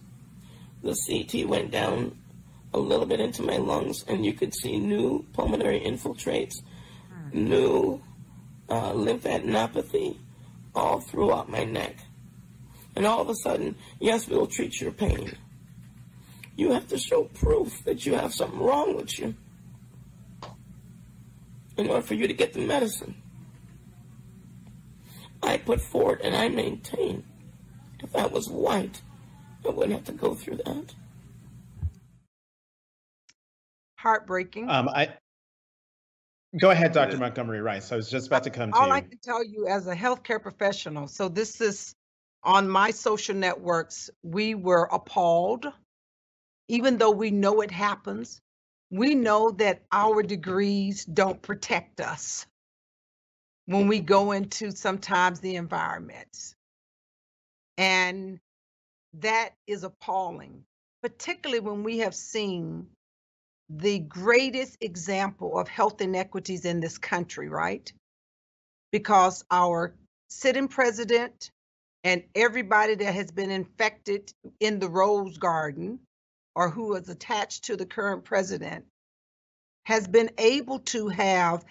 The 0.82 0.96
CT 1.06 1.48
went 1.48 1.70
down 1.70 2.16
a 2.74 2.78
little 2.78 3.06
bit 3.06 3.20
into 3.20 3.42
my 3.42 3.56
lungs, 3.56 4.04
and 4.08 4.24
you 4.24 4.32
could 4.32 4.54
see 4.54 4.78
new 4.78 5.24
pulmonary 5.32 5.80
infiltrates, 5.80 6.62
new 7.32 8.02
uh, 8.68 8.92
lymphadenopathy 8.92 10.16
all 10.74 11.00
throughout 11.00 11.50
my 11.50 11.64
neck. 11.64 11.96
And 12.96 13.06
all 13.06 13.20
of 13.20 13.28
a 13.28 13.34
sudden, 13.34 13.76
yes, 14.00 14.28
we'll 14.28 14.46
treat 14.46 14.80
your 14.80 14.92
pain. 14.92 15.36
You 16.56 16.72
have 16.72 16.88
to 16.88 16.98
show 16.98 17.24
proof 17.24 17.84
that 17.84 18.04
you 18.04 18.14
have 18.14 18.34
something 18.34 18.60
wrong 18.60 18.96
with 18.96 19.18
you 19.18 19.34
in 21.76 21.88
order 21.88 22.02
for 22.02 22.14
you 22.14 22.26
to 22.26 22.34
get 22.34 22.52
the 22.52 22.60
medicine. 22.60 23.16
I 25.42 25.56
put 25.56 25.80
forward 25.80 26.20
and 26.22 26.36
I 26.36 26.48
maintain 26.48 27.24
if 28.02 28.14
I 28.14 28.26
was 28.26 28.48
white, 28.48 29.00
I 29.66 29.70
wouldn't 29.70 29.92
have 29.92 30.04
to 30.04 30.12
go 30.12 30.34
through 30.34 30.56
that 30.56 30.94
heartbreaking. 34.02 34.68
Um, 34.68 34.88
I 34.88 35.14
go 36.58 36.70
ahead, 36.70 36.92
Dr. 36.92 37.16
Montgomery 37.18 37.60
Rice. 37.60 37.92
I 37.92 37.96
was 37.96 38.10
just 38.10 38.26
about 38.26 38.42
to 38.44 38.50
come 38.50 38.72
to 38.72 38.78
All 38.78 38.88
you. 38.88 38.92
I 38.92 39.00
can 39.00 39.18
tell 39.22 39.44
you 39.44 39.66
as 39.68 39.86
a 39.86 39.94
healthcare 39.94 40.42
professional. 40.42 41.06
So 41.06 41.28
this 41.28 41.60
is 41.60 41.94
on 42.42 42.68
my 42.68 42.90
social 42.90 43.36
networks. 43.36 44.10
We 44.22 44.54
were 44.54 44.88
appalled, 44.92 45.66
even 46.68 46.98
though 46.98 47.12
we 47.12 47.30
know 47.30 47.60
it 47.60 47.70
happens. 47.70 48.40
We 48.90 49.14
know 49.14 49.50
that 49.52 49.82
our 49.92 50.22
degrees 50.22 51.04
don't 51.04 51.40
protect 51.40 52.00
us 52.00 52.46
when 53.66 53.86
we 53.86 54.00
go 54.00 54.32
into 54.32 54.72
sometimes 54.72 55.40
the 55.40 55.56
environments. 55.56 56.54
And 57.78 58.38
that 59.14 59.50
is 59.66 59.84
appalling, 59.84 60.64
particularly 61.02 61.60
when 61.60 61.84
we 61.84 61.98
have 61.98 62.14
seen 62.14 62.86
the 63.76 64.00
greatest 64.00 64.76
example 64.82 65.58
of 65.58 65.66
health 65.66 66.00
inequities 66.00 66.64
in 66.64 66.80
this 66.80 66.98
country, 66.98 67.48
right? 67.48 67.90
Because 68.90 69.44
our 69.50 69.94
sitting 70.28 70.68
president 70.68 71.50
and 72.04 72.22
everybody 72.34 72.94
that 72.96 73.14
has 73.14 73.30
been 73.30 73.50
infected 73.50 74.32
in 74.60 74.78
the 74.78 74.88
Rose 74.88 75.38
Garden 75.38 75.98
or 76.54 76.68
who 76.68 76.94
is 76.96 77.08
attached 77.08 77.64
to 77.64 77.76
the 77.76 77.86
current 77.86 78.24
president 78.24 78.84
has 79.84 80.06
been 80.06 80.30
able 80.38 80.78
to 80.80 81.08
have 81.08 81.64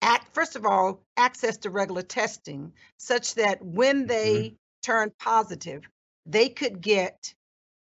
act 0.00 0.32
first 0.32 0.54
of 0.54 0.64
all 0.64 1.02
access 1.16 1.56
to 1.56 1.70
regular 1.70 2.02
testing 2.02 2.72
such 2.98 3.34
that 3.34 3.60
when 3.64 4.06
they 4.06 4.34
mm-hmm. 4.36 4.54
turn 4.82 5.12
positive 5.18 5.82
they 6.24 6.48
could 6.48 6.80
get 6.80 7.34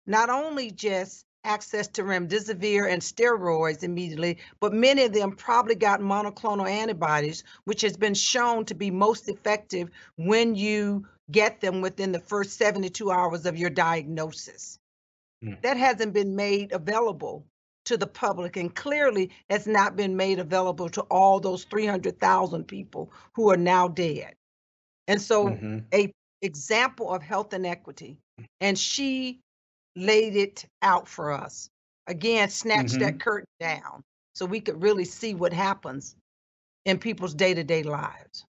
not 0.05 0.29
only 0.29 0.71
just 0.71 1.25
access 1.43 1.87
to 1.87 2.03
remdesivir 2.03 2.91
and 2.91 3.01
steroids 3.01 3.83
immediately, 3.83 4.37
but 4.59 4.73
many 4.73 5.03
of 5.03 5.13
them 5.13 5.35
probably 5.35 5.75
got 5.75 5.99
monoclonal 5.99 6.69
antibodies, 6.69 7.43
which 7.65 7.81
has 7.81 7.97
been 7.97 8.13
shown 8.13 8.65
to 8.65 8.75
be 8.75 8.91
most 8.91 9.29
effective 9.29 9.89
when 10.17 10.55
you 10.55 11.05
get 11.31 11.61
them 11.61 11.81
within 11.81 12.11
the 12.11 12.19
first 12.19 12.57
72 12.57 13.09
hours 13.11 13.45
of 13.45 13.57
your 13.57 13.69
diagnosis. 13.69 14.79
Mm. 15.43 15.61
That 15.61 15.77
hasn't 15.77 16.13
been 16.13 16.35
made 16.35 16.71
available 16.71 17.45
to 17.85 17.97
the 17.97 18.07
public 18.07 18.57
and 18.57 18.73
clearly 18.73 19.31
has 19.49 19.65
not 19.65 19.95
been 19.95 20.15
made 20.15 20.39
available 20.39 20.89
to 20.89 21.01
all 21.03 21.39
those 21.39 21.63
300,000 21.65 22.65
people 22.65 23.11
who 23.33 23.49
are 23.49 23.57
now 23.57 23.87
dead. 23.87 24.35
And 25.07 25.19
so 25.19 25.47
mm-hmm. 25.47 25.79
a 25.93 26.11
example 26.43 27.13
of 27.13 27.21
health 27.21 27.53
inequity 27.53 28.17
and 28.59 28.77
she 28.77 29.41
laid 29.95 30.35
it 30.35 30.65
out 30.81 31.07
for 31.07 31.31
us. 31.31 31.69
Again, 32.07 32.49
snatched 32.49 32.93
mm-hmm. 32.93 33.03
that 33.03 33.19
curtain 33.19 33.47
down 33.59 34.03
so 34.33 34.45
we 34.45 34.59
could 34.59 34.81
really 34.81 35.05
see 35.05 35.33
what 35.33 35.53
happens 35.53 36.15
in 36.85 36.97
people's 36.97 37.33
day 37.33 37.53
to 37.53 37.63
day 37.63 37.83
lives. 37.83 38.45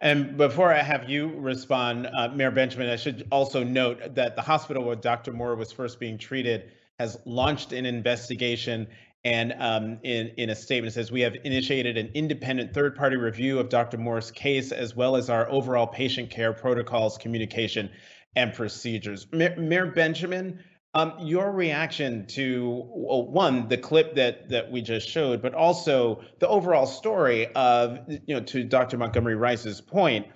And 0.00 0.36
before 0.36 0.72
I 0.72 0.82
have 0.82 1.08
you 1.08 1.28
respond, 1.38 2.06
uh, 2.06 2.28
Mayor 2.28 2.50
Benjamin, 2.50 2.88
I 2.88 2.96
should 2.96 3.26
also 3.32 3.64
note 3.64 4.14
that 4.14 4.36
the 4.36 4.42
hospital 4.42 4.84
where 4.84 4.96
Dr. 4.96 5.32
Moore 5.32 5.56
was 5.56 5.72
first 5.72 5.98
being 5.98 6.18
treated 6.18 6.72
has 6.98 7.18
launched 7.24 7.72
an 7.72 7.86
investigation. 7.86 8.86
And 9.24 9.54
um, 9.58 9.98
in, 10.02 10.28
in 10.36 10.50
a 10.50 10.56
statement, 10.56 10.94
says 10.94 11.10
we 11.10 11.22
have 11.22 11.34
initiated 11.44 11.96
an 11.96 12.10
independent 12.14 12.74
third 12.74 12.94
party 12.94 13.16
review 13.16 13.58
of 13.58 13.68
Dr. 13.68 13.98
Moore's 13.98 14.30
case, 14.30 14.70
as 14.72 14.94
well 14.94 15.16
as 15.16 15.28
our 15.28 15.50
overall 15.50 15.86
patient 15.86 16.30
care 16.30 16.52
protocols, 16.52 17.18
communication, 17.18 17.90
and 18.36 18.54
procedures. 18.54 19.26
Mayor 19.32 19.86
Benjamin, 19.86 20.60
um, 20.94 21.14
your 21.20 21.52
reaction 21.52 22.26
to 22.28 22.84
well, 22.88 23.26
one 23.26 23.68
the 23.68 23.76
clip 23.76 24.14
that 24.16 24.48
that 24.48 24.70
we 24.70 24.82
just 24.82 25.08
showed, 25.08 25.40
but 25.40 25.54
also 25.54 26.22
the 26.40 26.48
overall 26.48 26.86
story 26.86 27.46
of 27.54 27.98
you 28.08 28.34
know 28.34 28.40
to 28.40 28.64
Dr. 28.64 28.98
Montgomery 28.98 29.36
Rice's 29.36 29.80
point, 29.80 30.26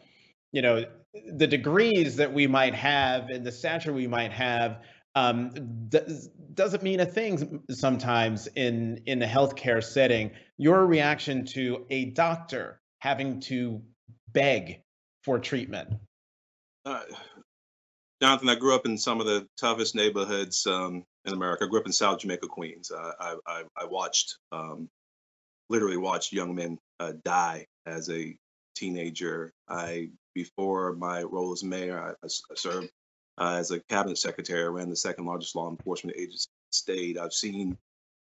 you 0.53 0.63
know 0.63 0.85
the 1.27 1.47
degrees 1.47 2.17
that 2.17 2.33
we 2.33 2.47
might 2.47 2.75
have 2.75 3.31
and 3.31 3.47
the 3.47 3.53
stature 3.53 3.93
we 3.93 4.07
might 4.07 4.33
have 4.33 4.81
um, 5.15 5.51
does, 5.89 6.29
doesn't 6.55 6.83
mean 6.83 7.01
a 7.01 7.07
thing 7.07 7.63
sometimes 7.71 8.49
in 8.57 9.01
in 9.07 9.23
a 9.23 9.27
healthcare 9.27 9.83
setting. 9.83 10.31
Your 10.57 10.87
reaction 10.87 11.45
to 11.47 11.87
a 11.91 12.07
doctor 12.07 12.81
having 12.99 13.41
to 13.41 13.83
beg 14.33 14.81
for 15.23 15.39
treatment. 15.39 15.95
Uh, 16.85 17.03
Jonathan, 18.23 18.49
I 18.49 18.55
grew 18.55 18.75
up 18.75 18.87
in 18.87 18.97
some 18.97 19.21
of 19.21 19.27
the 19.27 19.47
toughest 19.59 19.95
neighborhoods 19.95 20.67
um, 20.67 21.05
in 21.25 21.33
America. 21.33 21.65
I 21.65 21.69
grew 21.69 21.81
up 21.81 21.87
in 21.87 21.93
South 21.93 22.21
Jamaica, 22.21 22.47
Queens. 22.47 22.91
Uh, 22.91 23.13
I, 23.21 23.37
I, 23.47 23.63
I, 23.77 23.85
watched, 23.87 24.39
um, 24.53 24.89
literally 25.69 25.97
watched 25.97 26.33
young 26.33 26.55
men 26.55 26.79
uh, 27.01 27.13
die 27.25 27.67
as 27.87 28.09
a 28.11 28.37
teenager. 28.77 29.53
I, 29.69 30.11
before 30.35 30.95
my 30.95 31.23
role 31.23 31.53
as 31.53 31.65
mayor, 31.65 32.17
I, 32.23 32.27
I 32.27 32.55
served 32.55 32.89
uh, 33.39 33.57
as 33.59 33.71
a 33.73 33.81
cabinet 33.81 34.19
secretary. 34.19 34.63
I 34.63 34.69
ran 34.69 34.91
the 34.91 34.97
second 34.97 35.27
largest 35.27 35.57
law 35.57 35.69
enforcement 35.69 36.17
agency 36.17 36.49
in 36.49 36.71
the 36.71 36.77
state. 36.77 37.19
I've 37.19 37.33
seen, 37.33 37.77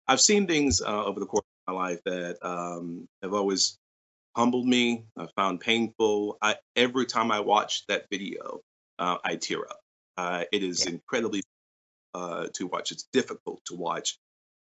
I've 0.08 0.20
seen 0.20 0.46
things 0.46 0.82
uh, 0.82 1.04
over 1.04 1.20
the 1.20 1.26
course 1.26 1.46
of 1.66 1.74
my 1.74 1.80
life 1.80 2.00
that 2.04 2.38
um, 2.42 3.08
have 3.22 3.32
always 3.32 3.78
humbled 4.36 4.66
me. 4.66 5.04
I 5.16 5.28
found 5.36 5.60
painful. 5.60 6.36
I, 6.42 6.56
every 6.76 7.06
time 7.06 7.30
I 7.30 7.40
watched 7.40 7.88
that 7.88 8.06
video, 8.10 8.60
uh, 8.98 9.18
I 9.24 9.37
tear 9.37 9.61
up. 9.61 9.80
Uh, 10.16 10.44
it 10.52 10.62
is 10.62 10.84
yeah. 10.84 10.92
incredibly 10.92 11.42
uh, 12.14 12.48
to 12.54 12.66
watch. 12.66 12.92
It's 12.92 13.08
difficult 13.12 13.64
to 13.66 13.74
watch. 13.74 14.18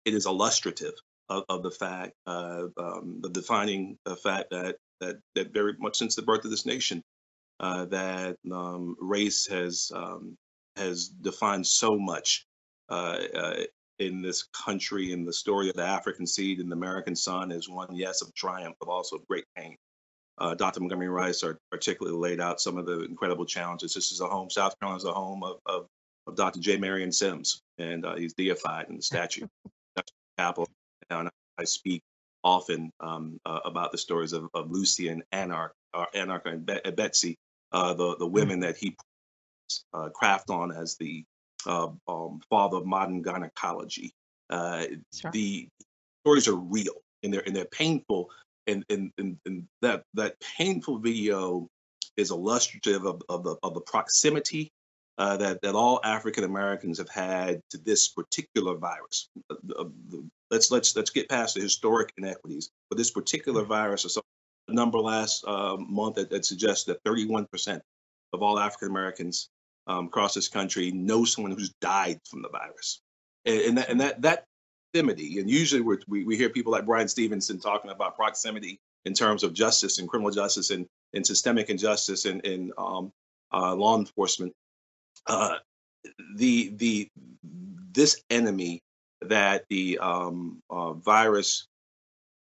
It 0.05 0.15
is 0.15 0.27
illustrative 0.27 0.95
of, 1.29 1.45
of 1.49 1.63
the 1.63 1.71
fact, 1.71 2.13
uh, 2.27 2.65
um, 2.77 3.21
the 3.21 3.31
defining 3.31 3.99
fact 4.23 4.51
that, 4.51 4.77
that 5.01 5.17
that 5.35 5.53
very 5.53 5.75
much 5.79 5.97
since 5.97 6.15
the 6.15 6.23
birth 6.23 6.45
of 6.45 6.51
this 6.51 6.67
nation, 6.67 7.03
uh, 7.61 7.85
that 7.87 8.37
um, 8.53 8.97
race 9.01 9.47
has 9.47 9.91
um, 9.95 10.37
has 10.77 11.09
defined 11.09 11.67
so 11.67 11.97
much 11.97 12.47
uh, 12.89 13.19
in 13.99 14.21
this 14.21 14.43
country. 14.53 15.13
And 15.13 15.27
the 15.27 15.33
story 15.33 15.69
of 15.71 15.77
the 15.77 15.87
African 15.87 16.27
seed 16.27 16.59
and 16.59 16.71
the 16.71 16.77
American 16.77 17.17
son 17.17 17.53
is 17.53 17.69
one, 17.69 17.95
yes, 17.95 18.23
of 18.23 18.35
triumph, 18.35 18.77
but 18.81 18.89
also 18.89 19.17
of 19.17 19.27
great 19.27 19.45
pain 19.57 19.77
uh, 20.39 20.55
Dr. 20.55 20.81
Montgomery 20.81 21.09
Rice 21.09 21.45
articulately 21.73 22.19
laid 22.19 22.41
out 22.41 22.61
some 22.61 22.77
of 22.77 22.87
the 22.87 23.05
incredible 23.05 23.45
challenges. 23.45 23.95
This 23.95 24.13
is 24.13 24.21
a 24.21 24.27
home, 24.27 24.51
South 24.51 24.79
Carolina 24.81 24.99
is 24.99 25.05
a 25.05 25.13
home 25.13 25.43
of, 25.43 25.59
of, 25.67 25.87
of 26.27 26.37
Dr. 26.37 26.61
J. 26.61 26.77
Marion 26.77 27.13
Sims, 27.13 27.63
and 27.79 28.05
uh, 28.05 28.17
he's 28.17 28.35
deified 28.35 28.89
in 28.89 28.97
the 28.97 29.03
statue. 29.03 29.47
Capitol. 30.39 30.69
And 31.11 31.29
I 31.59 31.65
speak 31.65 32.03
often 32.43 32.91
um, 33.01 33.39
uh, 33.47 33.61
about 33.65 33.93
the 33.93 33.99
stories 33.99 34.33
of, 34.33 34.49
of 34.55 34.71
Lucy 34.71 35.09
and 35.09 35.23
Anarcha, 35.33 35.71
uh, 35.95 36.07
Anarcha 36.15 36.47
and 36.47 36.67
Be- 36.67 36.91
Betsy, 36.97 37.37
uh, 37.73 37.95
the, 37.95 38.17
the 38.17 38.27
women 38.27 38.61
that 38.61 38.77
he 38.77 38.97
uh, 39.93 40.09
craft 40.09 40.51
on 40.51 40.73
as 40.73 40.97
the 40.97 41.25
uh, 41.67 41.89
um, 42.09 42.41
father 42.51 42.79
of 42.79 42.87
modern 42.87 43.23
gynecology. 43.23 44.13
Sure. 44.51 45.31
The 45.33 45.69
stories 46.25 46.49
are 46.49 46.57
real 46.57 46.95
and 47.23 47.33
they're, 47.33 47.43
and 47.47 47.55
they're 47.55 47.65
painful 47.67 48.31
and 48.67 48.85
and 48.89 49.13
and, 49.19 49.37
and 49.47 49.67
that 49.83 50.05
that 50.15 50.37
painful 50.41 50.99
video 50.99 51.69
is 52.17 52.31
illustrative 52.31 53.05
of, 53.05 53.23
of 53.29 53.45
the 53.45 53.57
of 53.63 53.75
the 53.75 53.81
proximity 53.81 54.73
uh, 55.19 55.37
that 55.37 55.61
that 55.63 55.75
all 55.75 56.01
African 56.05 56.45
Americans 56.45 56.99
have 56.99 57.09
had 57.09 57.61
to 57.71 57.79
this 57.79 58.09
particular 58.09 58.77
virus. 58.77 59.29
Uh, 59.51 59.85
let's 60.51 60.71
let's 60.71 60.97
let's 60.97 61.11
get 61.11 61.29
past 61.29 61.55
the 61.55 61.61
historic 61.61 62.13
inequities, 62.17 62.71
but 62.89 62.99
this 62.99 63.11
particular 63.11 63.63
mm-hmm. 63.63 63.73
virus. 63.73 64.05
is 64.05 64.19
a 64.69 64.73
number 64.73 64.99
last 64.99 65.45
uh, 65.47 65.77
month 65.77 66.17
that, 66.17 66.31
that 66.31 66.45
suggests 66.45 66.85
that 66.85 67.03
31% 67.05 67.81
of 68.33 68.43
all 68.43 68.59
African 68.59 68.89
Americans 68.89 69.51
um, 69.87 70.07
across 70.07 70.35
this 70.35 70.49
country 70.49 70.91
know 70.91 71.25
someone 71.25 71.53
who's 71.53 71.73
died 71.81 72.19
from 72.29 72.43
the 72.43 72.49
virus, 72.49 73.01
and, 73.45 73.61
and 73.61 73.79
that 73.79 73.89
and 73.91 74.01
that 74.01 74.23
that 74.23 74.45
proximity. 74.95 75.41
And 75.41 75.51
usually 75.51 75.81
we 75.81 76.25
we 76.25 76.37
hear 76.37 76.49
people 76.49 76.73
like 76.73 76.87
Bryan 76.87 77.09
Stevenson 77.09 77.59
talking 77.59 77.91
about 77.91 78.17
proximity 78.17 78.79
in 79.05 79.13
terms 79.13 79.43
of 79.43 79.53
justice 79.53 79.99
and 79.99 80.09
criminal 80.09 80.31
justice 80.31 80.71
and, 80.71 80.87
and 81.13 81.27
systemic 81.27 81.69
injustice 81.69 82.25
and, 82.25 82.45
and 82.47 82.73
um, 82.79 83.13
uh, 83.53 83.75
law 83.75 83.99
enforcement. 83.99 84.53
Uh, 85.27 85.57
the 86.37 86.73
the 86.77 87.09
this 87.93 88.23
enemy 88.31 88.81
that 89.23 89.65
the 89.71 89.99
um, 89.99 90.61
uh, 90.71 90.93
virus 90.93 91.67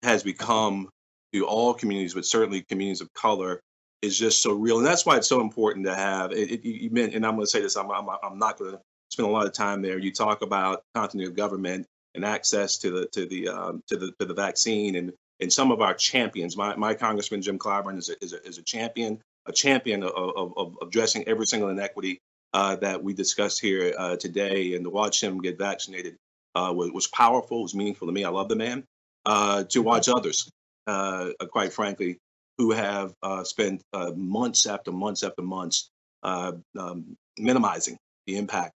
has 0.04 0.24
become 0.24 0.90
to 1.34 1.46
all 1.46 1.74
communities, 1.74 2.14
but 2.14 2.26
certainly 2.26 2.64
communities 2.70 3.02
of 3.02 3.12
color, 3.14 3.60
is 4.02 4.18
just 4.18 4.42
so 4.42 4.54
real, 4.54 4.78
and 4.78 4.86
that's 4.86 5.06
why 5.06 5.18
it's 5.18 5.28
so 5.28 5.42
important 5.42 5.86
to 5.86 5.96
have. 5.96 6.32
It, 6.32 6.52
it, 6.52 6.66
you 6.66 6.90
meant, 6.92 7.14
and 7.14 7.26
I'm 7.26 7.34
going 7.36 7.46
to 7.46 7.52
say 7.52 7.62
this. 7.62 7.76
I'm 7.76 7.92
I'm, 7.92 8.08
I'm 8.24 8.40
not 8.40 8.58
going 8.58 8.72
to 8.72 8.80
spend 9.10 9.28
a 9.28 9.32
lot 9.32 9.48
of 9.48 9.54
time 9.54 9.82
there. 9.82 9.98
You 9.98 10.12
talk 10.14 10.42
about 10.44 10.84
continuity 10.94 11.30
of 11.30 11.36
government 11.36 11.88
and 12.18 12.26
access 12.26 12.78
to 12.80 12.92
the 12.92 13.06
to 13.08 13.26
the 13.26 13.48
um, 13.48 13.82
to 13.88 13.96
the 13.96 14.12
to 14.20 14.26
the 14.26 14.34
vaccine 14.34 14.98
and 14.98 15.14
and 15.40 15.54
some 15.54 15.72
of 15.72 15.82
our 15.82 15.94
champions. 15.94 16.58
My 16.58 16.76
my 16.76 16.94
Congressman 16.94 17.42
Jim 17.42 17.58
Clyburn 17.58 17.98
is 17.98 18.10
a, 18.10 18.22
is 18.24 18.34
a, 18.34 18.46
is 18.46 18.58
a 18.58 18.64
champion 18.64 19.22
a 19.46 19.54
champion 19.54 20.04
of, 20.04 20.12
of, 20.12 20.54
of 20.58 20.78
addressing 20.82 21.26
every 21.28 21.46
single 21.46 21.70
inequity 21.70 22.20
uh, 22.54 22.76
that 22.76 23.02
we 23.02 23.14
discussed 23.14 23.62
here 23.62 23.94
uh, 23.98 24.18
today, 24.18 24.76
and 24.76 24.84
to 24.84 24.90
watch 24.90 25.24
him 25.24 25.40
get 25.40 25.58
vaccinated 25.58 26.18
uh, 26.56 26.74
was, 26.76 26.92
was 26.92 27.08
powerful, 27.08 27.62
was 27.62 27.74
meaningful 27.74 28.08
to 28.08 28.14
me. 28.14 28.26
I 28.26 28.30
love 28.30 28.50
the 28.50 28.58
man. 28.58 28.84
Uh, 29.26 29.64
to 29.66 29.82
watch 29.82 30.10
others, 30.10 30.50
uh, 30.88 31.30
quite 31.52 31.72
frankly, 31.72 32.18
who 32.58 32.72
have 32.72 33.14
uh, 33.24 33.44
spent 33.44 33.82
months 34.16 34.66
after 34.66 34.92
months 34.92 35.24
after 35.24 35.42
months 35.42 35.90
um, 36.24 37.16
minimizing 37.38 37.98
the 38.26 38.38
impact 38.38 38.74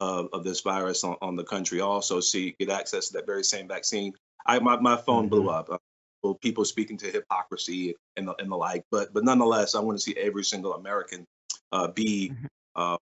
of, 0.00 0.28
of 0.32 0.44
this 0.44 0.60
virus 0.60 1.04
on, 1.04 1.16
on 1.22 1.36
the 1.36 1.44
country 1.44 1.80
also 1.80 2.20
see 2.20 2.54
get 2.58 2.70
access 2.70 3.08
to 3.08 3.14
that 3.14 3.26
very 3.26 3.44
same 3.44 3.68
vaccine. 3.68 4.12
I 4.46 4.58
my, 4.58 4.76
my 4.78 4.96
phone 4.96 5.28
blew 5.28 5.42
mm-hmm. 5.42 5.48
up. 5.48 5.70
Uh, 5.70 6.32
people 6.40 6.64
speaking 6.64 6.96
to 6.96 7.10
hypocrisy 7.10 7.94
and 8.16 8.26
the, 8.26 8.34
and 8.38 8.50
the 8.50 8.56
like, 8.56 8.82
but 8.90 9.12
but 9.12 9.24
nonetheless, 9.24 9.74
I 9.74 9.80
want 9.80 9.98
to 9.98 10.02
see 10.02 10.16
every 10.16 10.44
single 10.44 10.74
American 10.74 11.26
uh, 11.72 11.88
be 11.88 12.32
mm-hmm. 12.32 12.46
uh, 12.76 12.96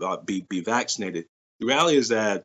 uh, 0.00 0.16
be 0.18 0.46
be 0.48 0.60
vaccinated. 0.60 1.26
The 1.60 1.66
reality 1.66 1.96
is 1.96 2.08
that 2.08 2.44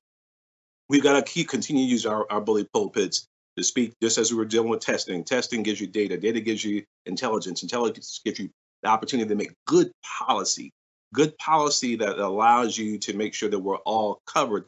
we've 0.90 1.04
got 1.04 1.14
to 1.14 1.32
keep 1.32 1.50
continue 1.50 1.86
to 1.86 1.92
use 1.92 2.06
our, 2.06 2.26
our 2.32 2.42
bully 2.42 2.68
pulpits 2.74 3.28
to 3.58 3.64
speak 3.64 3.94
just 4.02 4.18
as 4.18 4.32
we 4.32 4.38
were 4.38 4.46
dealing 4.46 4.70
with 4.70 4.80
testing. 4.80 5.24
Testing 5.24 5.64
gives 5.64 5.80
you 5.80 5.88
data, 5.88 6.18
data 6.18 6.40
gives 6.40 6.64
you 6.64 6.84
intelligence, 7.06 7.62
intelligence 7.62 8.20
gives 8.26 8.40
you 8.40 8.50
the 8.82 8.90
opportunity 8.90 9.30
to 9.30 9.36
make 9.36 9.54
good 9.68 9.92
policy, 10.04 10.72
good 11.14 11.38
policy 11.38 11.96
that 11.98 12.20
allows 12.20 12.78
you 12.78 12.98
to 12.98 13.16
make 13.16 13.34
sure 13.34 13.50
that 13.50 13.60
we're 13.60 13.78
all 13.78 14.22
covered. 14.26 14.66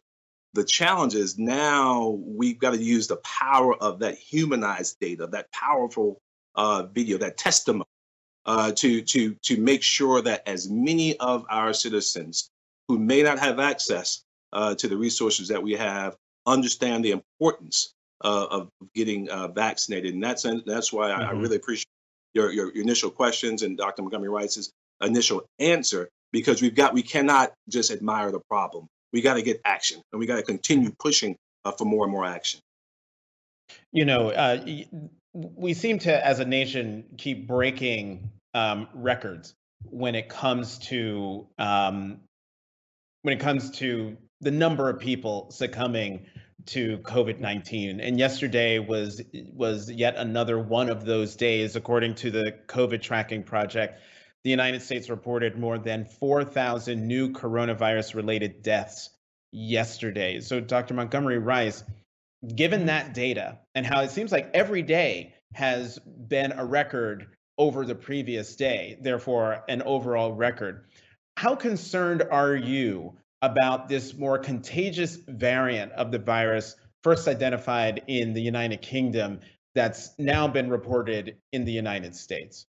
The 0.54 0.64
challenge 0.64 1.16
is 1.16 1.38
now 1.38 2.18
we've 2.26 2.60
got 2.60 2.72
to 2.72 2.82
use 2.82 3.08
the 3.08 3.18
power 3.18 3.76
of 3.76 4.00
that 4.00 4.18
humanized 4.18 4.98
data, 5.02 5.28
that 5.28 5.52
powerful 5.52 6.22
uh, 6.56 6.84
video, 6.94 7.18
that 7.18 7.38
testimony, 7.38 7.84
uh, 8.46 8.72
to 8.74 9.02
to 9.02 9.36
to 9.42 9.60
make 9.60 9.84
sure 9.84 10.22
that 10.22 10.48
as 10.48 10.70
many 10.70 11.18
of 11.18 11.46
our 11.50 11.74
citizens 11.74 12.50
who 12.88 12.98
may 12.98 13.24
not 13.24 13.40
have 13.40 13.60
access 13.60 14.24
uh, 14.54 14.76
to 14.76 14.88
the 14.88 14.96
resources 14.96 15.50
that 15.50 15.62
we 15.62 15.74
have 15.74 16.16
understand 16.46 17.04
the 17.04 17.12
importance 17.12 17.94
uh, 18.24 18.46
of 18.50 18.70
getting 18.94 19.30
uh, 19.30 19.50
vaccinated, 19.50 20.14
and 20.14 20.24
that's 20.24 20.46
that's 20.66 20.94
why 20.94 21.10
mm-hmm. 21.10 21.22
I, 21.22 21.26
I, 21.26 21.32
mm-hmm. 21.32 21.42
really 21.42 21.58
appreciate 21.58 21.90
your, 22.34 22.52
your, 22.52 22.74
your 22.74 22.84
initial 22.84 23.10
questions 23.10 23.64
and 23.64 23.78
Dr. 23.78 24.04
Montgomery 24.04 24.30
Rice's 24.30 24.72
initial 25.02 25.44
answer 25.60 26.10
because 26.36 26.62
we've 26.62 26.76
got 26.76 26.94
we 26.94 27.02
cannot 27.02 27.54
just 27.70 27.92
admire 27.92 28.30
the 28.32 28.42
problem. 28.42 28.88
We 29.14 29.22
got 29.22 29.36
to 29.36 29.42
get 29.42 29.62
action, 29.64 30.02
and 30.12 30.20
we 30.20 30.26
got 30.26 30.36
to 30.36 30.44
continue 30.44 30.92
pushing 31.00 31.38
uh, 31.64 31.72
for 31.72 31.86
more 31.86 32.04
and 32.04 32.12
more 32.12 32.26
action. 32.26 32.60
You 33.94 34.04
know, 34.04 34.32
uh, 34.32 34.66
we 35.34 35.74
seem 35.74 36.00
to, 36.00 36.26
as 36.26 36.40
a 36.40 36.46
nation, 36.46 37.06
keep 37.18 37.48
breaking 37.48 38.30
um, 38.54 38.88
records 38.94 39.54
when 39.86 40.16
it 40.16 40.28
comes 40.28 40.78
to 40.80 41.48
um, 41.58 42.20
when 43.22 43.34
it 43.34 43.40
comes 43.40 43.72
to 43.72 44.18
the 44.42 44.52
number 44.52 44.90
of 44.90 45.00
people 45.00 45.50
succumbing 45.52 46.26
to 46.66 46.98
COVID-19 47.00 48.00
and 48.02 48.18
yesterday 48.18 48.80
was 48.80 49.22
was 49.54 49.92
yet 49.92 50.16
another 50.16 50.58
one 50.58 50.90
of 50.90 51.06
those 51.06 51.36
days 51.36 51.76
according 51.76 52.16
to 52.16 52.32
the 52.32 52.56
COVID 52.68 53.02
tracking 53.02 53.44
project 53.44 54.02
the 54.46 54.52
United 54.52 54.84
States 54.84 55.10
reported 55.10 55.58
more 55.58 55.80
than 55.80 56.06
4,000 56.06 57.08
new 57.08 57.34
coronavirus 57.34 58.14
related 58.14 58.62
deaths 58.62 59.10
yesterday 59.52 60.40
so 60.40 60.60
Dr. 60.60 60.94
Montgomery 60.94 61.40
Rice 61.40 61.84
given 62.56 62.82
mm-hmm. 62.82 62.88
that 62.88 63.14
data 63.14 63.58
and 63.74 63.86
how 63.86 64.02
it 64.02 64.12
seems 64.12 64.32
like 64.32 64.52
every 64.54 64.84
day 64.84 65.34
has 65.54 66.00
been 66.00 66.52
a 66.54 66.64
record 66.64 67.28
over 67.58 67.86
the 67.86 67.96
previous 67.96 68.56
day 68.56 68.98
therefore 69.02 69.64
an 69.68 69.82
overall 69.82 70.32
record 70.32 70.86
how 71.38 71.56
concerned 71.56 72.24
are 72.30 72.56
you 72.56 73.18
about 73.42 73.90
this 73.90 74.14
more 74.14 74.38
contagious 74.38 75.16
variant 75.28 75.92
of 75.94 76.12
the 76.12 76.20
virus 76.20 76.76
first 77.04 77.28
identified 77.28 78.04
in 78.08 78.34
the 78.34 78.42
United 78.42 78.82
Kingdom 78.82 79.40
that's 79.74 80.18
now 80.18 80.48
been 80.48 80.70
reported 80.70 81.38
in 81.52 81.66
the 81.66 81.72
United 81.72 82.16
States? 82.16 82.66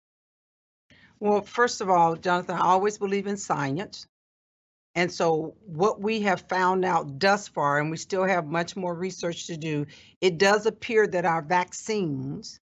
Well, 1.22 1.42
first 1.42 1.80
of 1.80 1.88
all, 1.88 2.16
Jonathan, 2.16 2.56
I 2.56 2.62
always 2.62 2.98
believe 2.98 3.28
in 3.28 3.36
science. 3.36 4.08
And 4.96 5.10
so, 5.12 5.54
what 5.64 6.00
we 6.00 6.22
have 6.22 6.48
found 6.48 6.84
out 6.84 7.20
thus 7.20 7.46
far, 7.46 7.78
and 7.78 7.92
we 7.92 7.96
still 7.96 8.24
have 8.24 8.44
much 8.44 8.74
more 8.74 8.92
research 8.92 9.46
to 9.46 9.56
do, 9.56 9.86
it 10.20 10.36
does 10.36 10.66
appear 10.66 11.06
that 11.06 11.24
our 11.24 11.40
vaccines 11.40 12.58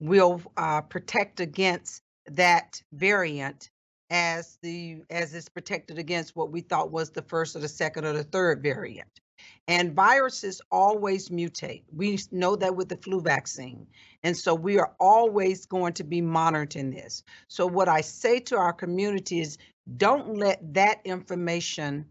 will 0.00 0.42
uh, 0.56 0.80
protect 0.80 1.38
against 1.38 2.02
that 2.32 2.82
variant 2.92 3.70
as 4.10 4.58
the 4.60 5.04
as 5.08 5.32
it's 5.32 5.48
protected 5.48 5.96
against 5.96 6.34
what 6.34 6.50
we 6.50 6.62
thought 6.62 6.90
was 6.90 7.10
the 7.10 7.22
first 7.22 7.54
or 7.54 7.60
the 7.60 7.68
second 7.68 8.04
or 8.04 8.12
the 8.12 8.24
third 8.24 8.60
variant. 8.60 9.20
And 9.66 9.94
viruses 9.94 10.60
always 10.70 11.28
mutate. 11.28 11.82
We 11.94 12.18
know 12.30 12.56
that 12.56 12.76
with 12.76 12.88
the 12.88 12.96
flu 12.96 13.20
vaccine. 13.20 13.86
And 14.22 14.36
so 14.36 14.54
we 14.54 14.78
are 14.78 14.92
always 15.00 15.66
going 15.66 15.94
to 15.94 16.04
be 16.04 16.20
monitoring 16.20 16.90
this. 16.90 17.22
So, 17.48 17.66
what 17.66 17.88
I 17.88 18.00
say 18.00 18.40
to 18.40 18.56
our 18.56 18.72
community 18.72 19.40
is 19.40 19.58
don't 19.96 20.36
let 20.36 20.74
that 20.74 21.00
information 21.04 22.06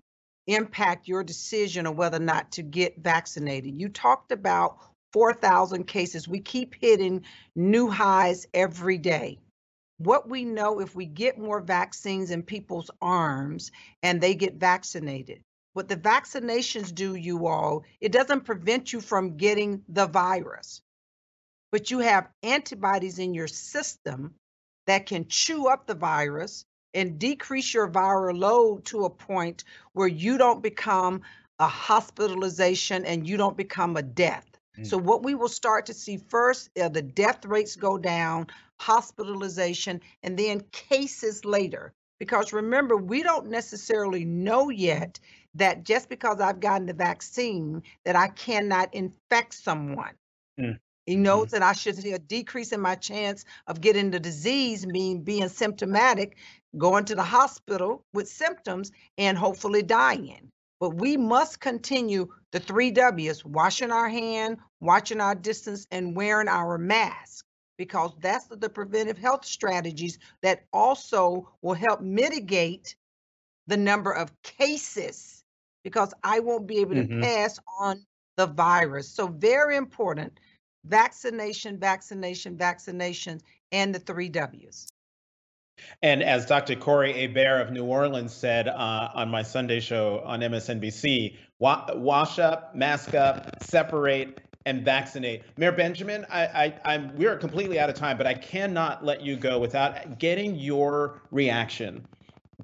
impact 0.48 1.08
your 1.08 1.24
decision 1.24 1.88
on 1.88 1.96
whether 1.96 2.18
or 2.18 2.22
not 2.22 2.52
to 2.52 2.64
get 2.64 2.98
vaccinated. 2.98 3.80
You 3.80 3.90
talked 3.90 4.32
about 4.32 4.78
4,000 5.14 5.86
cases. 5.86 6.28
We 6.28 6.40
keep 6.40 6.76
hitting 6.80 7.24
new 7.56 7.90
highs 7.90 8.48
every 8.54 8.98
day 8.98 9.40
what 9.98 10.28
we 10.28 10.44
know 10.44 10.80
if 10.80 10.96
we 10.96 11.06
get 11.06 11.38
more 11.38 11.62
vaccines 11.62 12.32
in 12.32 12.44
people's 12.44 12.92
arms 13.02 13.72
and 14.02 14.20
they 14.20 14.36
get 14.36 14.56
vaccinated. 14.56 15.42
What 15.74 15.88
the 15.88 15.98
vaccinations 15.98 16.94
do, 16.94 17.16
you 17.16 17.48
all, 17.48 17.84
it 18.00 18.12
doesn't 18.12 18.46
prevent 18.46 18.94
you 18.94 19.02
from 19.02 19.38
getting 19.38 19.84
the 19.90 20.06
virus, 20.06 20.82
but 21.72 21.90
you 21.90 22.00
have 22.00 22.30
antibodies 22.44 23.18
in 23.18 23.34
your 23.34 23.48
system 23.48 24.36
that 24.86 25.08
can 25.08 25.28
chew 25.28 25.68
up 25.68 25.88
the 25.88 25.96
virus 25.96 26.66
and 26.94 27.18
decrease 27.18 27.74
your 27.74 27.88
viral 27.88 28.38
load 28.38 28.86
to 28.86 29.06
a 29.06 29.10
point 29.10 29.64
where 29.94 30.08
you 30.08 30.38
don't 30.38 30.62
become 30.62 31.22
a 31.60 31.68
hospitalization 31.68 33.06
and 33.06 33.28
you 33.28 33.38
don't 33.38 33.58
become 33.58 33.98
a 33.98 34.02
death. 34.04 34.46
Mm. 34.78 34.86
So, 34.86 34.98
what 34.98 35.24
we 35.24 35.34
will 35.36 35.50
start 35.50 35.88
to 35.88 35.94
see 35.94 36.18
first 36.18 36.70
are 36.80 36.90
the 36.90 37.02
death 37.02 37.46
rates 37.46 37.76
go 37.76 37.98
down, 37.98 38.48
hospitalization, 38.80 40.02
and 40.22 40.38
then 40.38 40.62
cases 40.72 41.46
later. 41.46 41.94
Because 42.24 42.54
remember, 42.54 42.96
we 42.96 43.22
don't 43.22 43.50
necessarily 43.50 44.24
know 44.24 44.70
yet 44.70 45.20
that 45.56 45.84
just 45.84 46.08
because 46.08 46.40
I've 46.40 46.62
gotten 46.62 46.86
the 46.86 46.94
vaccine, 46.94 47.84
that 48.06 48.16
I 48.16 48.30
cannot 48.30 48.94
infect 48.94 49.54
someone. 49.54 50.14
Mm. 50.58 50.80
He 51.06 51.18
knows 51.18 51.48
mm. 51.48 51.50
that 51.50 51.64
I 51.64 51.74
should 51.74 51.98
see 51.98 52.14
a 52.14 52.20
decrease 52.20 52.72
in 52.72 52.80
my 52.80 52.96
chance 52.96 53.44
of 53.68 53.82
getting 53.82 54.10
the 54.10 54.22
disease, 54.22 54.88
mean 54.88 55.24
being 55.24 55.50
symptomatic, 55.50 56.38
going 56.78 57.04
to 57.04 57.16
the 57.16 57.24
hospital 57.24 58.06
with 58.14 58.30
symptoms, 58.30 58.94
and 59.18 59.38
hopefully 59.38 59.84
dying. 59.84 60.50
But 60.80 60.92
we 60.92 61.18
must 61.18 61.60
continue 61.60 62.30
the 62.54 62.62
three 62.62 62.92
W's 62.92 63.44
washing 63.44 63.92
our 63.92 64.08
hand, 64.08 64.60
watching 64.80 65.20
our 65.20 65.36
distance, 65.36 65.86
and 65.92 66.16
wearing 66.16 66.48
our 66.48 66.78
mask 66.78 67.46
because 67.84 68.14
that's 68.22 68.46
the 68.48 68.70
preventive 68.70 69.18
health 69.18 69.44
strategies 69.44 70.18
that 70.42 70.64
also 70.72 71.50
will 71.62 71.74
help 71.74 72.00
mitigate 72.00 72.96
the 73.68 73.76
number 73.76 74.14
of 74.14 74.32
cases 74.42 75.44
because 75.84 76.14
I 76.24 76.40
won't 76.40 76.66
be 76.66 76.78
able 76.78 76.96
mm-hmm. 76.96 77.20
to 77.20 77.28
pass 77.28 77.60
on 77.78 78.06
the 78.38 78.48
virus. 78.48 79.10
So, 79.10 79.28
very 79.28 79.76
important 79.76 80.40
vaccination, 80.86 81.78
vaccination, 81.78 82.56
vaccination, 82.58 83.42
and 83.74 83.94
the 83.94 84.00
three 84.00 84.30
W's. 84.30 84.88
And 86.02 86.24
as 86.24 86.46
Dr. 86.46 86.78
Corey 86.78 87.12
Hebert 87.12 87.68
of 87.68 87.74
New 87.74 87.84
Orleans 87.84 88.32
said 88.32 88.70
uh, 88.70 89.10
on 89.14 89.28
my 89.28 89.44
Sunday 89.44 89.82
show 89.82 90.22
on 90.24 90.40
MSNBC, 90.40 91.36
wa- 91.60 91.86
wash 91.96 92.40
up, 92.40 92.74
mask 92.76 93.14
up, 93.14 93.62
separate, 93.62 94.40
and 94.66 94.84
vaccinate. 94.84 95.44
Mayor 95.58 95.72
Benjamin, 95.72 96.26
I, 96.30 96.74
I, 96.86 96.94
am 96.94 97.16
we 97.16 97.28
are 97.28 97.36
completely 97.36 97.80
out 97.80 97.90
of 97.90 97.96
time, 97.96 98.18
but 98.18 98.28
I 98.28 98.34
cannot 98.34 99.04
let 99.04 99.22
you 99.22 99.36
go 99.36 99.60
without 99.60 100.20
getting 100.20 100.56
your 100.56 101.22
reaction 101.32 102.06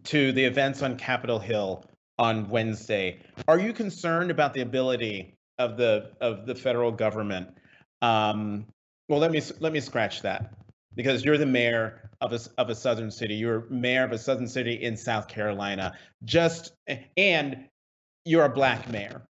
to 0.06 0.32
the 0.32 0.44
events 0.44 0.82
on 0.82 0.98
Capitol 0.98 1.40
Hill 1.40 1.84
on 2.18 2.50
Wednesday. 2.50 3.20
Are 3.48 3.60
you 3.60 3.74
concerned 3.74 4.32
about 4.32 4.54
the 4.54 4.62
ability 4.62 5.36
of 5.58 5.78
the 5.78 6.12
of 6.22 6.46
the 6.46 6.56
federal 6.56 6.92
government? 6.92 7.50
Um, 8.02 8.66
well, 9.08 9.20
let 9.20 9.32
me 9.32 9.42
let 9.60 9.74
me 9.74 9.80
scratch 9.80 10.22
that 10.22 10.54
because 10.96 11.26
you're 11.26 11.38
the 11.38 11.46
mayor 11.46 12.10
of 12.22 12.34
a, 12.34 12.40
of 12.58 12.70
a 12.70 12.76
southern 12.76 13.12
city. 13.12 13.36
You're 13.36 13.66
mayor 13.70 14.04
of 14.04 14.12
a 14.12 14.18
southern 14.18 14.48
city 14.48 14.74
in 14.74 14.98
South 14.98 15.28
Carolina. 15.28 15.94
Just 16.24 16.74
and 17.18 17.66
you're 18.26 18.46
a 18.46 18.50
black 18.50 18.90
mayor. 18.90 19.22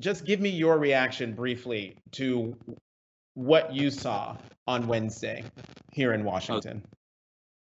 Just 0.00 0.24
give 0.24 0.40
me 0.40 0.50
your 0.50 0.78
reaction 0.78 1.34
briefly 1.34 1.96
to 2.12 2.56
what 3.34 3.72
you 3.72 3.90
saw 3.90 4.36
on 4.66 4.86
Wednesday 4.86 5.44
here 5.92 6.12
in 6.12 6.24
Washington. 6.24 6.84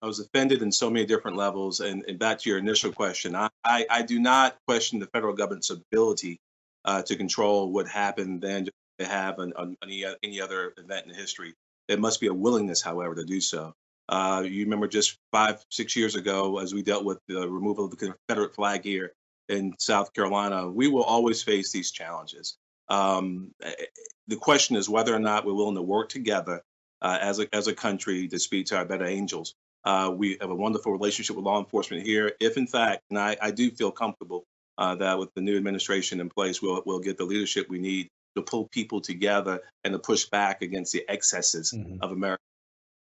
I 0.02 0.06
was 0.06 0.20
offended 0.20 0.62
in 0.62 0.72
so 0.72 0.90
many 0.90 1.06
different 1.06 1.36
levels. 1.36 1.80
And, 1.80 2.04
and 2.06 2.18
back 2.18 2.38
to 2.40 2.50
your 2.50 2.58
initial 2.58 2.92
question, 2.92 3.34
I, 3.34 3.48
I, 3.64 3.86
I, 3.88 4.02
do 4.02 4.18
not 4.18 4.56
question 4.66 4.98
the 4.98 5.06
federal 5.06 5.34
government's 5.34 5.70
ability 5.70 6.40
uh, 6.84 7.02
to 7.02 7.16
control 7.16 7.70
what 7.70 7.86
happened 7.86 8.42
then 8.42 8.68
to 8.98 9.06
have 9.06 9.38
any, 9.82 10.04
any 10.22 10.40
other 10.40 10.74
event 10.76 11.06
in 11.06 11.14
history. 11.14 11.54
There 11.88 11.98
must 11.98 12.20
be 12.20 12.26
a 12.26 12.34
willingness, 12.34 12.82
however, 12.82 13.14
to 13.14 13.24
do 13.24 13.40
so. 13.40 13.74
Uh, 14.08 14.42
you 14.44 14.64
remember 14.64 14.88
just 14.88 15.16
five, 15.30 15.64
six 15.70 15.94
years 15.94 16.16
ago, 16.16 16.58
as 16.58 16.74
we 16.74 16.82
dealt 16.82 17.04
with 17.04 17.20
the 17.28 17.48
removal 17.48 17.84
of 17.84 17.92
the 17.92 17.96
Confederate 17.96 18.54
flag 18.54 18.82
here 18.82 19.12
in 19.52 19.74
South 19.78 20.12
Carolina, 20.12 20.68
we 20.68 20.88
will 20.88 21.04
always 21.04 21.42
face 21.42 21.72
these 21.72 21.90
challenges. 21.90 22.56
Um, 22.88 23.52
eh, 23.62 23.72
eh, 23.78 23.84
the 24.28 24.36
question 24.36 24.76
is 24.76 24.88
whether 24.88 25.14
or 25.14 25.18
not 25.18 25.44
we're 25.44 25.54
willing 25.54 25.76
to 25.76 25.82
work 25.82 26.08
together 26.08 26.62
uh, 27.00 27.18
as, 27.20 27.38
a, 27.38 27.54
as 27.54 27.68
a 27.68 27.74
country 27.74 28.28
to 28.28 28.38
speak 28.38 28.66
to 28.66 28.76
our 28.76 28.84
better 28.84 29.06
angels 29.06 29.54
Uh, 29.84 30.12
we 30.14 30.38
have 30.40 30.50
a 30.50 30.54
wonderful 30.54 30.92
relationship 30.92 31.36
with 31.36 31.44
law 31.44 31.58
enforcement 31.58 32.06
here. 32.06 32.32
If 32.38 32.56
in 32.56 32.66
fact, 32.66 33.02
and 33.10 33.18
I, 33.18 33.36
I 33.40 33.50
do 33.50 33.70
feel 33.70 33.90
comfortable 33.90 34.44
uh, 34.78 34.94
that 34.96 35.18
with 35.18 35.34
the 35.34 35.40
new 35.40 35.56
administration 35.56 36.20
in 36.20 36.28
place, 36.30 36.62
we'll, 36.62 36.82
we'll 36.86 37.00
get 37.00 37.16
the 37.16 37.24
leadership 37.24 37.68
we 37.68 37.78
need 37.78 38.08
to 38.36 38.42
pull 38.42 38.68
people 38.68 39.00
together 39.00 39.60
and 39.82 39.92
to 39.92 39.98
push 39.98 40.26
back 40.26 40.62
against 40.62 40.92
the 40.92 41.04
excesses 41.08 41.72
mm-hmm. 41.72 41.96
of 42.00 42.12
America. 42.12 42.42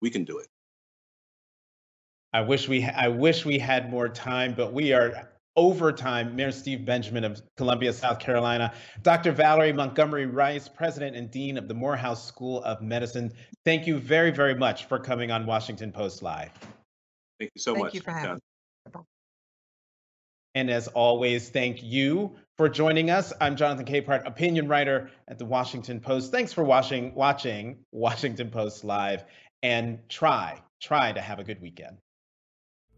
We 0.01 0.09
can 0.09 0.25
do 0.25 0.39
it. 0.39 0.47
I 2.33 2.41
wish 2.41 2.67
we 2.67 2.83
I 2.83 3.07
wish 3.07 3.45
we 3.45 3.57
had 3.57 3.89
more 3.89 4.09
time, 4.09 4.53
but 4.55 4.73
we 4.73 4.91
are 4.93 5.29
overtime. 5.57 6.35
Mayor 6.35 6.51
Steve 6.51 6.85
Benjamin 6.85 7.23
of 7.23 7.41
Columbia, 7.57 7.91
South 7.91 8.19
Carolina, 8.19 8.73
Dr. 9.01 9.31
Valerie 9.31 9.73
Montgomery 9.73 10.27
Rice, 10.27 10.69
President 10.69 11.15
and 11.15 11.29
Dean 11.29 11.57
of 11.57 11.67
the 11.67 11.73
Morehouse 11.73 12.25
School 12.25 12.63
of 12.63 12.81
Medicine. 12.81 13.33
Thank 13.65 13.87
you 13.87 13.99
very, 13.99 14.31
very 14.31 14.55
much 14.55 14.85
for 14.85 14.99
coming 14.99 15.31
on 15.31 15.45
Washington 15.45 15.91
Post 15.91 16.21
Live. 16.21 16.51
Thank 17.39 17.51
you 17.55 17.61
so 17.61 17.73
thank 17.73 17.85
much. 17.85 17.93
You 17.95 18.01
for 18.01 18.11
having 18.11 18.39
and 20.57 20.71
as 20.71 20.87
always, 20.87 21.49
thank 21.49 21.83
you 21.83 22.35
for 22.57 22.67
joining 22.67 23.11
us. 23.11 23.31
I'm 23.39 23.55
Jonathan 23.55 23.85
Capehart, 23.85 24.25
opinion 24.25 24.67
writer 24.67 25.11
at 25.27 25.37
the 25.37 25.45
Washington 25.45 25.99
Post. 25.99 26.31
Thanks 26.31 26.51
for 26.51 26.63
watching, 26.63 27.13
watching 27.13 27.77
Washington 27.91 28.49
Post 28.49 28.83
Live, 28.83 29.23
and 29.61 29.99
try, 30.09 30.59
try 30.81 31.11
to 31.11 31.21
have 31.21 31.37
a 31.37 31.43
good 31.43 31.61
weekend. 31.61 31.97